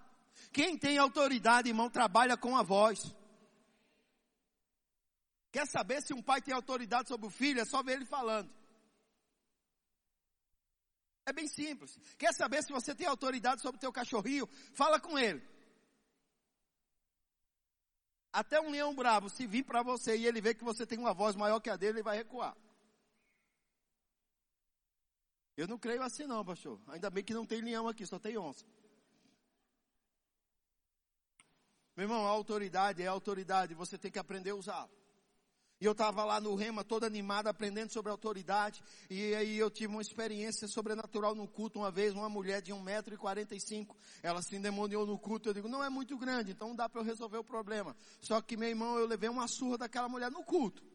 Quem 0.53 0.77
tem 0.77 0.97
autoridade, 0.97 1.67
irmão, 1.67 1.89
trabalha 1.89 2.37
com 2.37 2.55
a 2.55 2.63
voz. 2.63 3.13
Quer 5.51 5.67
saber 5.67 6.01
se 6.01 6.13
um 6.13 6.21
pai 6.21 6.41
tem 6.41 6.53
autoridade 6.53 7.07
sobre 7.07 7.27
o 7.27 7.29
filho? 7.29 7.61
É 7.61 7.65
só 7.65 7.81
ver 7.81 7.93
ele 7.93 8.05
falando. 8.05 8.49
É 11.25 11.33
bem 11.33 11.47
simples. 11.47 11.97
Quer 12.17 12.33
saber 12.33 12.63
se 12.63 12.71
você 12.71 12.93
tem 12.95 13.07
autoridade 13.07 13.61
sobre 13.61 13.77
o 13.77 13.79
teu 13.79 13.91
cachorrinho? 13.91 14.47
Fala 14.73 14.99
com 14.99 15.17
ele. 15.17 15.41
Até 18.31 18.61
um 18.61 18.69
leão 18.69 18.95
bravo, 18.95 19.29
se 19.29 19.47
vir 19.47 19.63
para 19.63 19.81
você 19.81 20.15
e 20.15 20.25
ele 20.27 20.39
ver 20.39 20.53
que 20.53 20.63
você 20.63 20.85
tem 20.85 20.99
uma 20.99 21.13
voz 21.13 21.35
maior 21.35 21.59
que 21.59 21.69
a 21.69 21.75
dele, 21.75 21.97
ele 21.97 22.03
vai 22.03 22.17
recuar. 22.17 22.55
Eu 25.57 25.67
não 25.67 25.79
creio 25.79 26.01
assim 26.03 26.25
não, 26.25 26.45
pastor. 26.45 26.79
Ainda 26.87 27.09
bem 27.09 27.23
que 27.23 27.33
não 27.33 27.45
tem 27.45 27.61
leão 27.61 27.87
aqui, 27.87 28.05
só 28.05 28.19
tem 28.19 28.37
onça. 28.37 28.65
Meu 31.95 32.05
irmão, 32.05 32.25
a 32.25 32.29
autoridade 32.29 33.01
é 33.01 33.07
a 33.07 33.11
autoridade, 33.11 33.73
você 33.73 33.97
tem 33.97 34.11
que 34.11 34.19
aprender 34.19 34.51
a 34.51 34.55
usá-la. 34.55 34.98
E 35.81 35.85
eu 35.85 35.93
estava 35.93 36.25
lá 36.25 36.41
no 36.41 36.55
Rema, 36.55 36.83
todo 36.83 37.05
animado, 37.05 37.47
aprendendo 37.47 37.93
sobre 37.93 38.11
autoridade. 38.11 38.83
E 39.09 39.33
aí 39.33 39.57
eu 39.57 39.69
tive 39.69 39.87
uma 39.93 40.01
experiência 40.01 40.67
sobrenatural 40.67 41.33
no 41.33 41.47
culto 41.47 41.79
uma 41.79 41.89
vez, 41.89 42.13
uma 42.13 42.27
mulher 42.27 42.61
de 42.61 42.73
1,45m, 42.73 43.87
ela 44.21 44.41
se 44.41 44.55
endemoniou 44.57 45.05
no 45.05 45.17
culto. 45.17 45.49
Eu 45.49 45.53
digo, 45.53 45.69
não 45.69 45.83
é 45.83 45.89
muito 45.89 46.17
grande, 46.17 46.51
então 46.51 46.75
dá 46.75 46.89
para 46.89 46.99
eu 46.99 47.05
resolver 47.05 47.37
o 47.37 47.43
problema. 47.43 47.95
Só 48.19 48.41
que 48.41 48.57
meu 48.57 48.67
irmão, 48.67 48.97
eu 48.97 49.07
levei 49.07 49.29
uma 49.29 49.47
surra 49.47 49.77
daquela 49.77 50.09
mulher 50.09 50.29
no 50.29 50.43
culto. 50.43 50.88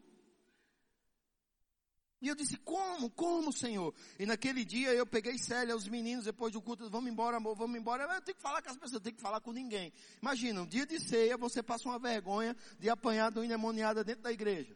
E 2.25 2.27
eu 2.27 2.33
disse, 2.33 2.57
como, 2.57 3.07
como, 3.11 3.53
Senhor? 3.53 3.93
E 4.17 4.25
naquele 4.25 4.65
dia 4.65 4.91
eu 4.91 5.05
peguei 5.05 5.37
Célia, 5.37 5.75
os 5.75 5.87
meninos, 5.87 6.25
depois 6.25 6.51
do 6.51 6.59
culto, 6.59 6.89
vamos 6.89 7.11
embora, 7.11 7.37
amor, 7.37 7.55
vamos 7.55 7.77
embora. 7.77 8.11
Eu 8.11 8.21
tenho 8.23 8.35
que 8.35 8.41
falar 8.41 8.63
com 8.63 8.69
as 8.71 8.75
pessoas, 8.75 8.93
eu 8.93 8.99
tenho 8.99 9.15
que 9.15 9.21
falar 9.21 9.39
com 9.41 9.51
ninguém. 9.51 9.93
Imagina, 10.19 10.63
um 10.63 10.65
dia 10.65 10.87
de 10.87 10.99
ceia, 10.99 11.37
você 11.37 11.61
passa 11.61 11.87
uma 11.87 11.99
vergonha 11.99 12.57
de 12.79 12.89
apanhar 12.89 13.31
uma 13.31 13.45
endemoniada 13.45 14.03
dentro 14.03 14.23
da 14.23 14.31
igreja. 14.31 14.75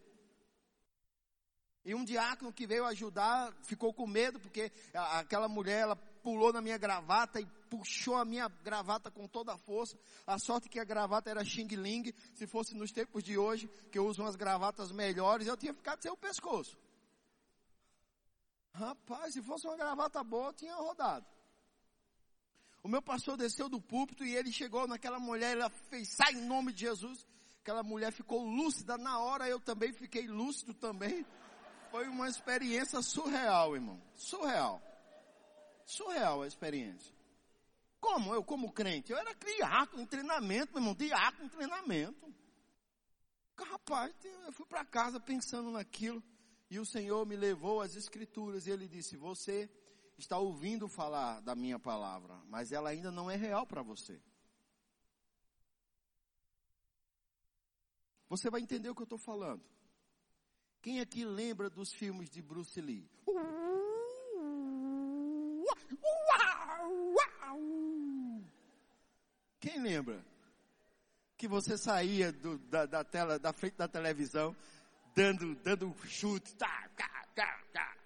E 1.83 1.95
um 1.95 2.05
diácono 2.05 2.53
que 2.53 2.67
veio 2.67 2.85
ajudar 2.85 3.51
ficou 3.63 3.91
com 3.91 4.05
medo, 4.05 4.39
porque 4.39 4.71
aquela 4.93 5.47
mulher, 5.47 5.79
ela 5.79 5.95
pulou 5.95 6.53
na 6.53 6.61
minha 6.61 6.77
gravata 6.77 7.41
e 7.41 7.47
puxou 7.67 8.15
a 8.15 8.25
minha 8.25 8.47
gravata 8.63 9.09
com 9.09 9.27
toda 9.27 9.53
a 9.53 9.57
força. 9.57 9.97
A 10.27 10.37
sorte 10.37 10.69
que 10.69 10.79
a 10.79 10.83
gravata 10.83 11.31
era 11.31 11.43
Xing 11.43 11.75
Ling. 11.77 12.13
Se 12.35 12.45
fosse 12.45 12.75
nos 12.75 12.91
tempos 12.91 13.23
de 13.23 13.39
hoje, 13.39 13.67
que 13.91 13.97
eu 13.97 14.05
uso 14.05 14.21
umas 14.21 14.35
gravatas 14.35 14.91
melhores, 14.91 15.47
eu 15.47 15.57
tinha 15.57 15.73
ficado 15.73 15.99
sem 15.99 16.11
o 16.11 16.15
pescoço. 16.15 16.77
Rapaz, 18.79 19.33
se 19.33 19.41
fosse 19.41 19.67
uma 19.67 19.75
gravata 19.75 20.23
boa, 20.23 20.53
tinha 20.53 20.73
rodado. 20.75 21.25
O 22.81 22.87
meu 22.87 23.01
pastor 23.01 23.35
desceu 23.35 23.67
do 23.67 23.81
púlpito 23.81 24.23
e 24.23 24.33
ele 24.33 24.53
chegou 24.53 24.87
naquela 24.87 25.19
mulher, 25.19 25.57
ela 25.57 25.69
fez, 25.69 26.07
sai 26.15 26.31
em 26.31 26.45
nome 26.45 26.71
de 26.71 26.81
Jesus. 26.81 27.27
Aquela 27.61 27.83
mulher 27.83 28.13
ficou 28.13 28.41
lúcida 28.41 28.97
na 28.97 29.19
hora, 29.19 29.49
eu 29.49 29.59
também 29.59 29.91
fiquei 29.91 30.27
lúcido 30.27 30.73
também. 30.73 31.25
Foi 31.91 32.07
uma 32.07 32.29
experiência 32.29 33.01
surreal, 33.01 33.75
irmão. 33.75 34.01
Surreal. 34.15 34.81
Surreal 35.85 36.43
a 36.43 36.47
experiência. 36.47 37.13
Como? 37.99 38.33
Eu 38.33 38.45
como 38.45 38.71
crente? 38.71 39.11
Eu 39.11 39.17
era 39.17 39.35
criado 39.35 39.99
em 39.99 40.05
treinamento, 40.05 40.71
meu 40.71 40.81
irmão. 40.81 40.95
Diácono 40.95 41.45
em 41.45 41.49
treinamento. 41.49 42.33
Rapaz, 43.57 44.15
eu 44.45 44.53
fui 44.53 44.65
para 44.65 44.85
casa 44.85 45.19
pensando 45.19 45.69
naquilo. 45.69 46.23
E 46.69 46.79
o 46.79 46.85
Senhor 46.85 47.25
me 47.25 47.35
levou 47.35 47.81
às 47.81 47.95
escrituras 47.95 48.67
e 48.67 48.71
ele 48.71 48.87
disse: 48.87 49.17
Você 49.17 49.69
está 50.17 50.37
ouvindo 50.37 50.87
falar 50.87 51.39
da 51.41 51.55
minha 51.55 51.79
palavra, 51.79 52.35
mas 52.47 52.71
ela 52.71 52.89
ainda 52.89 53.11
não 53.11 53.29
é 53.29 53.35
real 53.35 53.65
para 53.65 53.81
você. 53.81 54.21
Você 58.27 58.49
vai 58.49 58.61
entender 58.61 58.89
o 58.89 58.95
que 58.95 59.01
eu 59.01 59.05
estou 59.05 59.17
falando. 59.17 59.63
Quem 60.81 60.99
aqui 60.99 61.25
lembra 61.25 61.69
dos 61.69 61.91
filmes 61.91 62.29
de 62.29 62.41
Bruce 62.41 62.79
Lee? 62.79 63.09
Quem 69.59 69.81
lembra? 69.81 70.23
Que 71.35 71.47
você 71.47 71.77
saía 71.77 72.31
do, 72.31 72.59
da, 72.59 72.85
da, 72.85 73.03
tela, 73.03 73.39
da 73.39 73.51
frente 73.51 73.75
da 73.75 73.87
televisão 73.87 74.55
dando, 75.15 75.55
dando 75.55 75.93
chute. 76.07 76.55
Tá, 76.55 76.89
tá, 76.95 77.27
tá, 77.35 77.63
tá. 77.71 77.97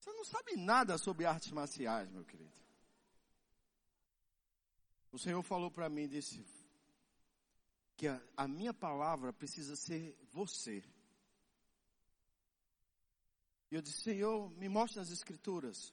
Você 0.00 0.12
não 0.12 0.24
sabe 0.24 0.56
nada 0.56 0.98
sobre 0.98 1.24
artes 1.24 1.50
marciais, 1.50 2.10
meu 2.10 2.24
querido. 2.24 2.52
O 5.10 5.18
Senhor 5.18 5.42
falou 5.42 5.70
para 5.70 5.88
mim, 5.88 6.08
disse, 6.08 6.44
que 7.96 8.08
a, 8.08 8.20
a 8.36 8.48
minha 8.48 8.74
palavra 8.74 9.32
precisa 9.32 9.76
ser 9.76 10.18
você. 10.32 10.82
E 13.70 13.74
eu 13.74 13.82
disse, 13.82 14.02
Senhor, 14.02 14.50
me 14.50 14.68
mostre 14.68 14.98
nas 14.98 15.10
escrituras. 15.10 15.92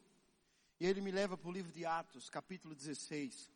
E 0.80 0.86
ele 0.86 1.02
me 1.02 1.12
leva 1.12 1.38
para 1.38 1.50
o 1.50 1.52
livro 1.52 1.72
de 1.72 1.86
Atos, 1.86 2.30
capítulo 2.30 2.74
16, 2.74 3.52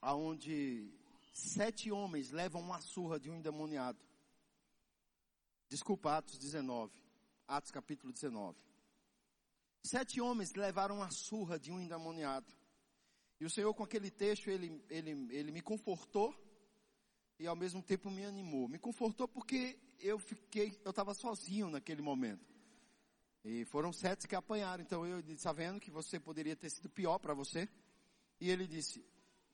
aonde 0.00 0.92
sete 1.34 1.90
homens 1.90 2.30
levam 2.30 2.62
uma 2.62 2.80
surra 2.80 3.18
de 3.18 3.28
um 3.28 3.34
endemoniado. 3.34 3.98
Desculpa, 5.68 6.16
Atos 6.16 6.38
19. 6.38 6.92
Atos 7.48 7.72
capítulo 7.72 8.12
19. 8.12 8.56
Sete 9.82 10.20
homens 10.20 10.54
levaram 10.54 10.98
uma 10.98 11.10
surra 11.10 11.58
de 11.58 11.72
um 11.72 11.80
endemoniado. 11.80 12.46
E 13.40 13.44
o 13.44 13.50
Senhor, 13.50 13.74
com 13.74 13.82
aquele 13.82 14.10
texto, 14.10 14.48
ele, 14.48 14.80
ele, 14.88 15.10
ele 15.34 15.50
me 15.50 15.60
confortou 15.60 16.32
e 17.38 17.46
ao 17.48 17.56
mesmo 17.56 17.82
tempo 17.82 18.08
me 18.10 18.24
animou. 18.24 18.68
Me 18.68 18.78
confortou 18.78 19.26
porque 19.26 19.78
eu 19.98 20.18
fiquei, 20.18 20.80
eu 20.84 20.90
estava 20.90 21.12
sozinho 21.14 21.68
naquele 21.68 22.00
momento. 22.00 22.54
E 23.44 23.64
foram 23.64 23.92
sete 23.92 24.28
que 24.28 24.36
apanharam. 24.36 24.82
Então 24.82 25.04
eu 25.04 25.20
disse, 25.20 25.38
está 25.38 25.52
vendo 25.52 25.80
que 25.80 25.90
você 25.90 26.20
poderia 26.20 26.54
ter 26.54 26.70
sido 26.70 26.88
pior 26.88 27.18
para 27.18 27.34
você? 27.34 27.68
E 28.40 28.48
ele 28.48 28.66
disse, 28.68 29.04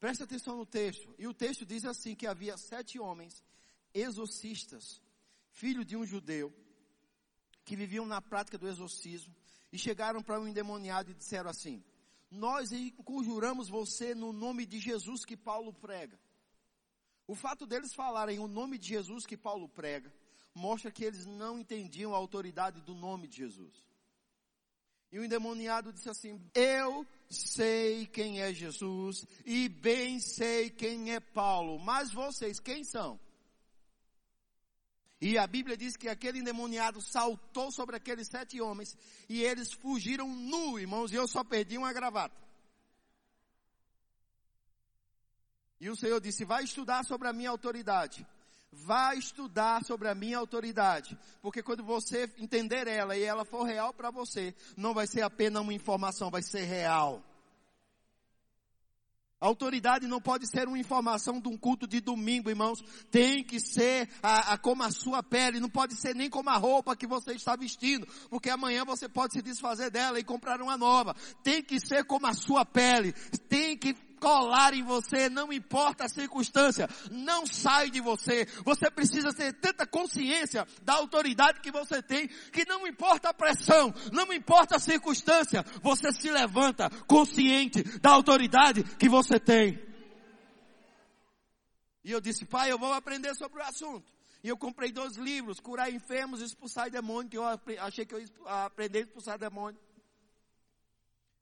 preste 0.00 0.22
atenção 0.22 0.56
no 0.56 0.66
texto. 0.66 1.14
E 1.18 1.28
o 1.28 1.34
texto 1.34 1.64
diz 1.64 1.84
assim, 1.84 2.14
que 2.16 2.26
havia 2.26 2.56
sete 2.56 2.98
homens 2.98 3.44
exorcistas, 3.92 5.00
filho 5.50 5.84
de 5.84 5.96
um 5.96 6.06
judeu, 6.06 6.52
que 7.64 7.76
viviam 7.76 8.06
na 8.06 8.20
prática 8.20 8.58
do 8.58 8.66
exorcismo, 8.66 9.36
e 9.70 9.78
chegaram 9.78 10.22
para 10.22 10.40
um 10.40 10.48
endemoniado 10.48 11.10
e 11.10 11.14
disseram 11.14 11.50
assim, 11.50 11.84
nós 12.30 12.70
conjuramos 13.04 13.68
você 13.68 14.14
no 14.14 14.32
nome 14.32 14.64
de 14.64 14.80
Jesus 14.80 15.24
que 15.24 15.36
Paulo 15.36 15.72
prega. 15.72 16.18
O 17.26 17.34
fato 17.34 17.66
deles 17.66 17.92
falarem 17.92 18.38
o 18.40 18.48
nome 18.48 18.78
de 18.78 18.88
Jesus 18.88 19.26
que 19.26 19.36
Paulo 19.36 19.68
prega, 19.68 20.12
mostra 20.54 20.90
que 20.90 21.04
eles 21.04 21.26
não 21.26 21.58
entendiam 21.58 22.14
a 22.14 22.16
autoridade 22.16 22.80
do 22.80 22.94
nome 22.94 23.28
de 23.28 23.36
Jesus. 23.36 23.89
E 25.12 25.18
o 25.18 25.24
endemoniado 25.24 25.92
disse 25.92 26.08
assim: 26.08 26.40
Eu 26.54 27.06
sei 27.28 28.06
quem 28.06 28.40
é 28.40 28.52
Jesus 28.52 29.26
e 29.44 29.68
bem 29.68 30.20
sei 30.20 30.70
quem 30.70 31.12
é 31.12 31.20
Paulo, 31.20 31.78
mas 31.78 32.12
vocês 32.12 32.60
quem 32.60 32.84
são? 32.84 33.18
E 35.20 35.36
a 35.36 35.46
Bíblia 35.46 35.76
diz 35.76 35.96
que 35.96 36.08
aquele 36.08 36.38
endemoniado 36.38 37.02
saltou 37.02 37.70
sobre 37.70 37.96
aqueles 37.96 38.28
sete 38.28 38.60
homens 38.60 38.96
e 39.28 39.42
eles 39.42 39.72
fugiram 39.72 40.28
nu, 40.28 40.78
irmãos, 40.78 41.12
e 41.12 41.16
eu 41.16 41.28
só 41.28 41.44
perdi 41.44 41.76
uma 41.76 41.92
gravata. 41.92 42.40
E 45.78 45.90
o 45.90 45.96
Senhor 45.96 46.20
disse: 46.20 46.44
Vai 46.44 46.64
estudar 46.64 47.04
sobre 47.04 47.28
a 47.28 47.32
minha 47.32 47.50
autoridade. 47.50 48.26
Vai 48.72 49.18
estudar 49.18 49.84
sobre 49.84 50.08
a 50.08 50.14
minha 50.14 50.38
autoridade. 50.38 51.18
Porque 51.42 51.62
quando 51.62 51.82
você 51.82 52.32
entender 52.38 52.86
ela 52.86 53.16
e 53.16 53.22
ela 53.22 53.44
for 53.44 53.64
real 53.64 53.92
para 53.92 54.10
você, 54.10 54.54
não 54.76 54.94
vai 54.94 55.06
ser 55.06 55.22
apenas 55.22 55.62
uma 55.62 55.74
informação, 55.74 56.30
vai 56.30 56.42
ser 56.42 56.64
real. 56.64 57.22
A 59.40 59.46
autoridade 59.46 60.06
não 60.06 60.20
pode 60.20 60.46
ser 60.46 60.68
uma 60.68 60.78
informação 60.78 61.40
de 61.40 61.48
um 61.48 61.56
culto 61.56 61.86
de 61.86 61.98
domingo, 61.98 62.50
irmãos. 62.50 62.84
Tem 63.10 63.42
que 63.42 63.58
ser 63.58 64.10
a, 64.22 64.52
a, 64.52 64.58
como 64.58 64.82
a 64.82 64.90
sua 64.90 65.22
pele, 65.22 65.58
não 65.58 65.70
pode 65.70 65.96
ser 65.96 66.14
nem 66.14 66.28
como 66.28 66.50
a 66.50 66.58
roupa 66.58 66.94
que 66.94 67.06
você 67.06 67.32
está 67.32 67.56
vestindo, 67.56 68.06
porque 68.28 68.50
amanhã 68.50 68.84
você 68.84 69.08
pode 69.08 69.32
se 69.32 69.40
desfazer 69.40 69.90
dela 69.90 70.20
e 70.20 70.24
comprar 70.24 70.60
uma 70.60 70.76
nova. 70.76 71.16
Tem 71.42 71.62
que 71.62 71.80
ser 71.80 72.04
como 72.04 72.26
a 72.26 72.34
sua 72.34 72.66
pele. 72.66 73.14
Tem 73.48 73.78
que 73.78 73.94
colar 74.20 74.74
em 74.74 74.82
você, 74.82 75.28
não 75.28 75.52
importa 75.52 76.04
a 76.04 76.08
circunstância, 76.08 76.88
não 77.10 77.46
sai 77.46 77.90
de 77.90 78.00
você. 78.00 78.46
Você 78.64 78.90
precisa 78.90 79.32
ter 79.32 79.54
tanta 79.54 79.86
consciência 79.86 80.66
da 80.82 80.94
autoridade 80.94 81.60
que 81.60 81.72
você 81.72 82.02
tem, 82.02 82.28
que 82.28 82.64
não 82.66 82.86
importa 82.86 83.30
a 83.30 83.34
pressão, 83.34 83.92
não 84.12 84.32
importa 84.32 84.76
a 84.76 84.78
circunstância, 84.78 85.64
você 85.82 86.12
se 86.12 86.30
levanta 86.30 86.90
consciente 87.06 87.82
da 88.00 88.10
autoridade 88.10 88.84
que 88.84 89.08
você 89.08 89.40
tem. 89.40 89.80
E 92.04 92.12
eu 92.12 92.20
disse, 92.20 92.44
pai, 92.44 92.70
eu 92.70 92.78
vou 92.78 92.92
aprender 92.92 93.34
sobre 93.34 93.60
o 93.60 93.64
assunto. 93.64 94.10
E 94.42 94.48
eu 94.48 94.56
comprei 94.56 94.90
dois 94.90 95.16
livros, 95.16 95.60
Curar 95.60 95.92
Enfermos 95.92 96.40
Expulsar 96.40 96.90
Demônio, 96.90 97.30
que 97.30 97.36
eu 97.36 97.44
achei 97.78 98.06
que 98.06 98.14
eu 98.14 98.20
ia 98.20 98.64
aprender 98.64 99.00
a 99.00 99.02
expulsar 99.02 99.38
demônio. 99.38 99.78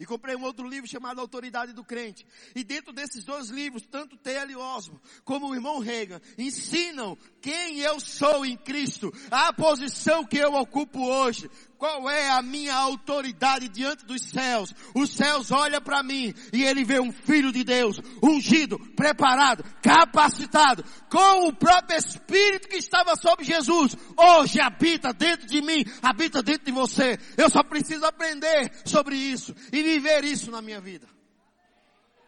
E 0.01 0.07
comprei 0.07 0.37
um 0.37 0.45
outro 0.45 0.69
livro 0.69 0.89
chamado 0.89 1.21
Autoridade 1.21 1.73
do 1.73 1.83
Crente. 1.83 2.25
E 2.55 2.63
dentro 2.63 2.93
desses 2.93 3.25
dois 3.25 3.49
livros, 3.49 3.83
tanto 3.85 4.17
T.L. 4.17 4.55
Osmo 4.55 5.01
como 5.25 5.49
o 5.49 5.55
irmão 5.55 5.81
Reagan 5.81 6.21
ensinam 6.39 7.19
quem 7.41 7.81
eu 7.81 7.99
sou 7.99 8.47
em 8.47 8.57
Cristo, 8.57 9.13
a 9.29 9.53
posição 9.53 10.25
que 10.25 10.39
eu 10.39 10.55
ocupo 10.55 11.05
hoje, 11.05 11.51
qual 11.79 12.11
é 12.11 12.31
a 12.31 12.43
minha 12.43 12.75
autoridade 12.75 13.69
diante 13.69 14.05
dos 14.05 14.23
céus? 14.23 14.75
Os 14.95 15.11
céus 15.11 15.53
olham 15.53 15.81
para 15.81 16.03
mim 16.03 16.35
e 16.53 16.65
ele 16.65 16.85
vê 16.85 16.99
um 16.99 17.13
filho 17.13 17.53
de 17.53 17.63
Deus, 17.63 18.01
ungido, 18.23 18.79
preparado, 18.97 19.65
capacitado, 19.81 20.85
com 21.09 21.47
o 21.47 21.53
próprio 21.53 21.97
Espírito 21.97 22.69
que 22.69 22.77
estava 22.77 23.15
sobre 23.15 23.45
Jesus. 23.45 23.97
Hoje 24.17 24.61
habita 24.61 25.13
dentro 25.13 25.47
de 25.47 25.63
mim, 25.63 25.85
habita 26.03 26.43
dentro 26.43 26.67
de 26.67 26.73
você. 26.73 27.17
Eu 27.37 27.49
só 27.49 27.63
preciso 27.63 28.05
aprender 28.05 28.73
sobre 28.85 29.17
isso 29.17 29.55
e 29.73 29.81
viver 29.89 30.25
isso 30.25 30.51
na 30.51 30.61
minha 30.61 30.81
vida. 30.81 31.07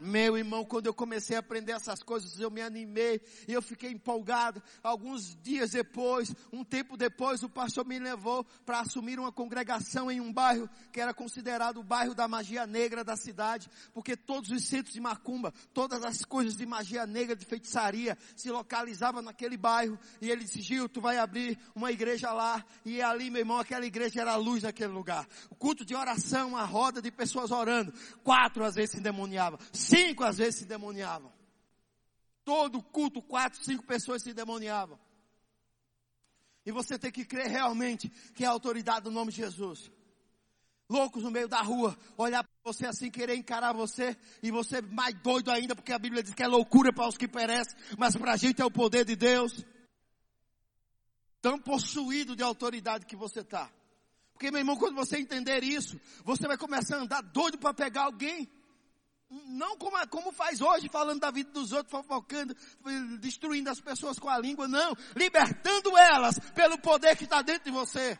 Meu 0.00 0.38
irmão, 0.38 0.64
quando 0.64 0.86
eu 0.86 0.94
comecei 0.94 1.36
a 1.36 1.40
aprender 1.40 1.72
essas 1.72 2.02
coisas, 2.02 2.40
eu 2.40 2.50
me 2.50 2.62
animei 2.62 3.20
eu 3.46 3.60
fiquei 3.60 3.90
empolgado. 3.90 4.62
Alguns 4.82 5.36
dias 5.42 5.72
depois, 5.72 6.34
um 6.52 6.64
tempo 6.64 6.96
depois, 6.96 7.42
o 7.42 7.48
pastor 7.48 7.84
me 7.84 7.98
levou 7.98 8.44
para 8.64 8.80
assumir 8.80 9.18
uma 9.18 9.30
congregação 9.30 10.10
em 10.10 10.20
um 10.20 10.32
bairro 10.32 10.68
que 10.92 11.00
era 11.00 11.12
considerado 11.12 11.78
o 11.78 11.82
bairro 11.82 12.14
da 12.14 12.26
magia 12.26 12.66
negra 12.66 13.04
da 13.04 13.16
cidade, 13.16 13.68
porque 13.92 14.16
todos 14.16 14.50
os 14.50 14.64
centros 14.64 14.94
de 14.94 15.00
macumba, 15.00 15.52
todas 15.74 16.02
as 16.04 16.24
coisas 16.24 16.56
de 16.56 16.64
magia 16.64 17.06
negra, 17.06 17.36
de 17.36 17.44
feitiçaria, 17.44 18.16
se 18.34 18.50
localizavam 18.50 19.20
naquele 19.20 19.56
bairro. 19.56 19.98
E 20.20 20.30
ele 20.30 20.44
disse, 20.44 20.62
Gil, 20.62 20.88
tu 20.88 21.00
vai 21.00 21.18
abrir 21.18 21.58
uma 21.74 21.92
igreja 21.92 22.32
lá. 22.32 22.64
E 22.84 23.02
ali, 23.02 23.30
meu 23.30 23.40
irmão, 23.40 23.58
aquela 23.58 23.84
igreja 23.84 24.20
era 24.20 24.32
a 24.32 24.36
luz 24.36 24.62
daquele 24.62 24.92
lugar. 24.92 25.26
O 25.50 25.54
culto 25.54 25.84
de 25.84 25.94
oração, 25.94 26.50
uma 26.50 26.64
roda 26.64 27.02
de 27.02 27.10
pessoas 27.10 27.50
orando. 27.50 27.92
Quatro 28.22 28.64
às 28.64 28.74
vezes 28.74 28.92
se 28.92 28.98
endemoniava 28.98 29.58
cinco 29.90 30.24
às 30.24 30.38
vezes 30.38 30.60
se 30.60 30.64
demoniavam. 30.64 31.32
Todo 32.44 32.82
culto, 32.82 33.20
quatro, 33.20 33.62
cinco 33.62 33.84
pessoas 33.84 34.22
se 34.22 34.32
demoniavam. 34.32 34.98
E 36.64 36.72
você 36.72 36.98
tem 36.98 37.10
que 37.10 37.24
crer 37.24 37.48
realmente 37.48 38.08
que 38.34 38.44
é 38.44 38.46
a 38.46 38.50
autoridade 38.50 39.04
do 39.04 39.10
nome 39.10 39.30
de 39.32 39.38
Jesus. 39.38 39.90
Loucos 40.88 41.22
no 41.22 41.30
meio 41.30 41.46
da 41.46 41.62
rua, 41.62 41.96
olhar 42.16 42.42
para 42.42 42.72
você 42.72 42.86
assim, 42.86 43.10
querer 43.10 43.36
encarar 43.36 43.72
você, 43.72 44.16
e 44.42 44.50
você 44.50 44.80
mais 44.82 45.14
doido 45.22 45.50
ainda, 45.50 45.76
porque 45.76 45.92
a 45.92 45.98
Bíblia 45.98 46.22
diz 46.22 46.34
que 46.34 46.42
é 46.42 46.48
loucura 46.48 46.92
para 46.92 47.06
os 47.06 47.16
que 47.16 47.28
perecem, 47.28 47.78
mas 47.96 48.16
para 48.16 48.32
a 48.32 48.36
gente 48.36 48.60
é 48.60 48.64
o 48.64 48.70
poder 48.70 49.04
de 49.04 49.14
Deus. 49.14 49.64
Tão 51.40 51.60
possuído 51.60 52.34
de 52.34 52.42
autoridade 52.42 53.06
que 53.06 53.14
você 53.14 53.40
está. 53.40 53.70
Porque, 54.32 54.50
meu 54.50 54.58
irmão, 54.58 54.76
quando 54.76 54.96
você 54.96 55.18
entender 55.18 55.62
isso, 55.62 56.00
você 56.24 56.48
vai 56.48 56.58
começar 56.58 56.96
a 56.96 57.02
andar 57.02 57.22
doido 57.22 57.58
para 57.58 57.72
pegar 57.72 58.04
alguém. 58.04 58.50
Não 59.30 59.76
como, 59.76 59.96
como 60.08 60.32
faz 60.32 60.60
hoje, 60.60 60.88
falando 60.88 61.20
da 61.20 61.30
vida 61.30 61.50
dos 61.52 61.70
outros, 61.70 61.90
fofocando, 61.90 62.56
destruindo 63.20 63.70
as 63.70 63.80
pessoas 63.80 64.18
com 64.18 64.28
a 64.28 64.36
língua, 64.38 64.66
não. 64.66 64.96
Libertando 65.14 65.96
elas 65.96 66.36
pelo 66.54 66.76
poder 66.78 67.16
que 67.16 67.24
está 67.24 67.40
dentro 67.40 67.64
de 67.64 67.70
você. 67.70 68.18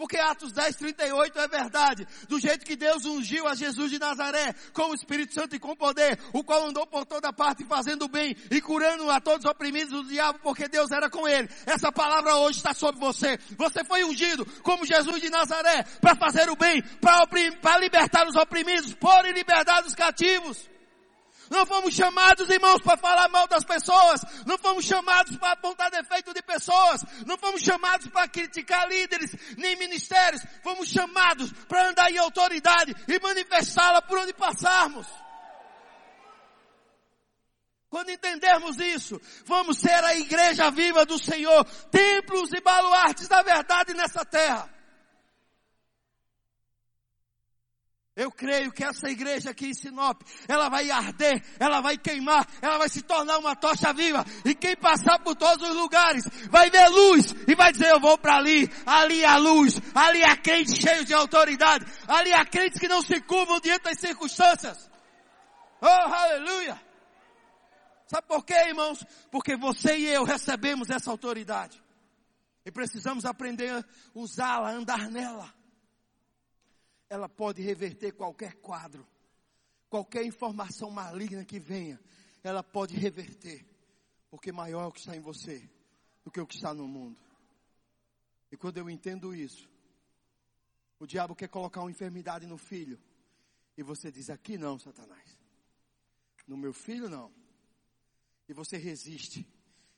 Porque 0.00 0.16
Atos 0.16 0.50
10, 0.52 0.76
38 0.76 1.38
é 1.38 1.46
verdade. 1.46 2.08
Do 2.26 2.40
jeito 2.40 2.64
que 2.64 2.74
Deus 2.74 3.04
ungiu 3.04 3.46
a 3.46 3.54
Jesus 3.54 3.90
de 3.90 3.98
Nazaré 3.98 4.54
com 4.72 4.84
o 4.84 4.94
Espírito 4.94 5.34
Santo 5.34 5.54
e 5.54 5.58
com 5.58 5.76
poder, 5.76 6.18
o 6.32 6.42
qual 6.42 6.66
andou 6.66 6.86
por 6.86 7.04
toda 7.04 7.30
parte 7.34 7.66
fazendo 7.66 8.08
bem 8.08 8.34
e 8.50 8.62
curando 8.62 9.10
a 9.10 9.20
todos 9.20 9.44
os 9.44 9.50
oprimidos 9.50 9.92
do 9.92 10.08
diabo, 10.08 10.38
porque 10.42 10.68
Deus 10.68 10.90
era 10.90 11.10
com 11.10 11.28
ele. 11.28 11.50
Essa 11.66 11.92
palavra 11.92 12.34
hoje 12.36 12.56
está 12.56 12.72
sobre 12.72 12.98
você. 12.98 13.38
Você 13.58 13.84
foi 13.84 14.02
ungido 14.02 14.46
como 14.62 14.86
Jesus 14.86 15.20
de 15.20 15.28
Nazaré 15.28 15.84
para 16.00 16.16
fazer 16.16 16.48
o 16.48 16.56
bem, 16.56 16.82
para 17.60 17.78
libertar 17.78 18.26
os 18.26 18.36
oprimidos, 18.36 18.94
pôr 18.94 19.26
em 19.26 19.34
liberdade 19.34 19.86
os 19.86 19.94
cativos. 19.94 20.69
Não 21.50 21.66
fomos 21.66 21.92
chamados, 21.94 22.48
irmãos, 22.48 22.80
para 22.80 22.96
falar 22.96 23.28
mal 23.28 23.48
das 23.48 23.64
pessoas. 23.64 24.22
Não 24.46 24.56
fomos 24.56 24.84
chamados 24.84 25.36
para 25.36 25.52
apontar 25.52 25.90
defeito 25.90 26.32
de 26.32 26.40
pessoas. 26.40 27.04
Não 27.26 27.36
fomos 27.36 27.60
chamados 27.60 28.06
para 28.06 28.28
criticar 28.28 28.88
líderes, 28.88 29.34
nem 29.58 29.74
ministérios. 29.74 30.42
Fomos 30.62 30.88
chamados 30.88 31.52
para 31.66 31.88
andar 31.88 32.08
em 32.08 32.18
autoridade 32.18 32.94
e 33.08 33.18
manifestá-la 33.18 34.00
por 34.00 34.18
onde 34.18 34.32
passarmos. 34.32 35.08
Quando 37.88 38.10
entendermos 38.10 38.78
isso, 38.78 39.20
vamos 39.44 39.78
ser 39.78 40.04
a 40.04 40.14
igreja 40.14 40.70
viva 40.70 41.04
do 41.04 41.18
Senhor, 41.18 41.64
templos 41.90 42.52
e 42.52 42.60
baluartes 42.60 43.26
da 43.26 43.42
verdade 43.42 43.92
nessa 43.92 44.24
terra. 44.24 44.72
Eu 48.16 48.30
creio 48.30 48.72
que 48.72 48.82
essa 48.82 49.08
igreja 49.08 49.50
aqui 49.50 49.68
em 49.68 49.74
Sinop, 49.74 50.22
ela 50.48 50.68
vai 50.68 50.90
arder, 50.90 51.42
ela 51.60 51.80
vai 51.80 51.96
queimar, 51.96 52.46
ela 52.60 52.76
vai 52.76 52.88
se 52.88 53.02
tornar 53.02 53.38
uma 53.38 53.54
tocha 53.54 53.92
viva. 53.92 54.26
E 54.44 54.52
quem 54.52 54.76
passar 54.76 55.20
por 55.20 55.36
todos 55.36 55.68
os 55.68 55.76
lugares 55.76 56.24
vai 56.50 56.68
ver 56.70 56.88
luz 56.88 57.34
e 57.46 57.54
vai 57.54 57.70
dizer, 57.70 57.88
eu 57.88 58.00
vou 58.00 58.18
para 58.18 58.36
ali, 58.36 58.68
ali 58.84 59.24
há 59.24 59.36
luz, 59.36 59.80
ali 59.94 60.24
há 60.24 60.36
crentes 60.36 60.74
cheios 60.74 61.06
de 61.06 61.14
autoridade, 61.14 61.86
ali 62.08 62.32
há 62.32 62.44
crentes 62.44 62.80
que 62.80 62.88
não 62.88 63.00
se 63.00 63.20
curvam 63.20 63.60
diante 63.60 63.84
das 63.84 63.98
circunstâncias. 63.98 64.90
Oh, 65.80 65.86
aleluia! 65.86 66.80
Sabe 68.08 68.26
por 68.26 68.44
quê, 68.44 68.54
irmãos? 68.66 69.04
Porque 69.30 69.56
você 69.56 69.96
e 69.96 70.06
eu 70.06 70.24
recebemos 70.24 70.90
essa 70.90 71.12
autoridade. 71.12 71.80
E 72.66 72.72
precisamos 72.72 73.24
aprender 73.24 73.70
a 73.70 73.84
usá-la, 74.14 74.72
andar 74.72 75.08
nela 75.08 75.59
ela 77.10 77.28
pode 77.28 77.60
reverter 77.60 78.12
qualquer 78.12 78.54
quadro, 78.54 79.04
qualquer 79.90 80.24
informação 80.24 80.90
maligna 80.92 81.44
que 81.44 81.58
venha, 81.58 82.00
ela 82.42 82.62
pode 82.62 82.94
reverter, 82.96 83.66
porque 84.30 84.52
maior 84.52 84.84
é 84.84 84.86
o 84.86 84.92
que 84.92 85.00
está 85.00 85.16
em 85.16 85.20
você 85.20 85.68
do 86.24 86.30
que 86.30 86.40
o 86.40 86.46
que 86.46 86.54
está 86.54 86.72
no 86.72 86.86
mundo. 86.86 87.18
E 88.52 88.56
quando 88.56 88.78
eu 88.78 88.88
entendo 88.88 89.34
isso, 89.34 89.68
o 91.00 91.06
diabo 91.06 91.34
quer 91.34 91.48
colocar 91.48 91.80
uma 91.80 91.90
enfermidade 91.90 92.46
no 92.46 92.56
filho, 92.56 92.98
e 93.76 93.82
você 93.82 94.12
diz: 94.12 94.30
aqui 94.30 94.56
não, 94.56 94.78
Satanás, 94.78 95.36
no 96.46 96.56
meu 96.56 96.72
filho 96.72 97.08
não, 97.08 97.32
e 98.48 98.52
você 98.52 98.76
resiste 98.76 99.44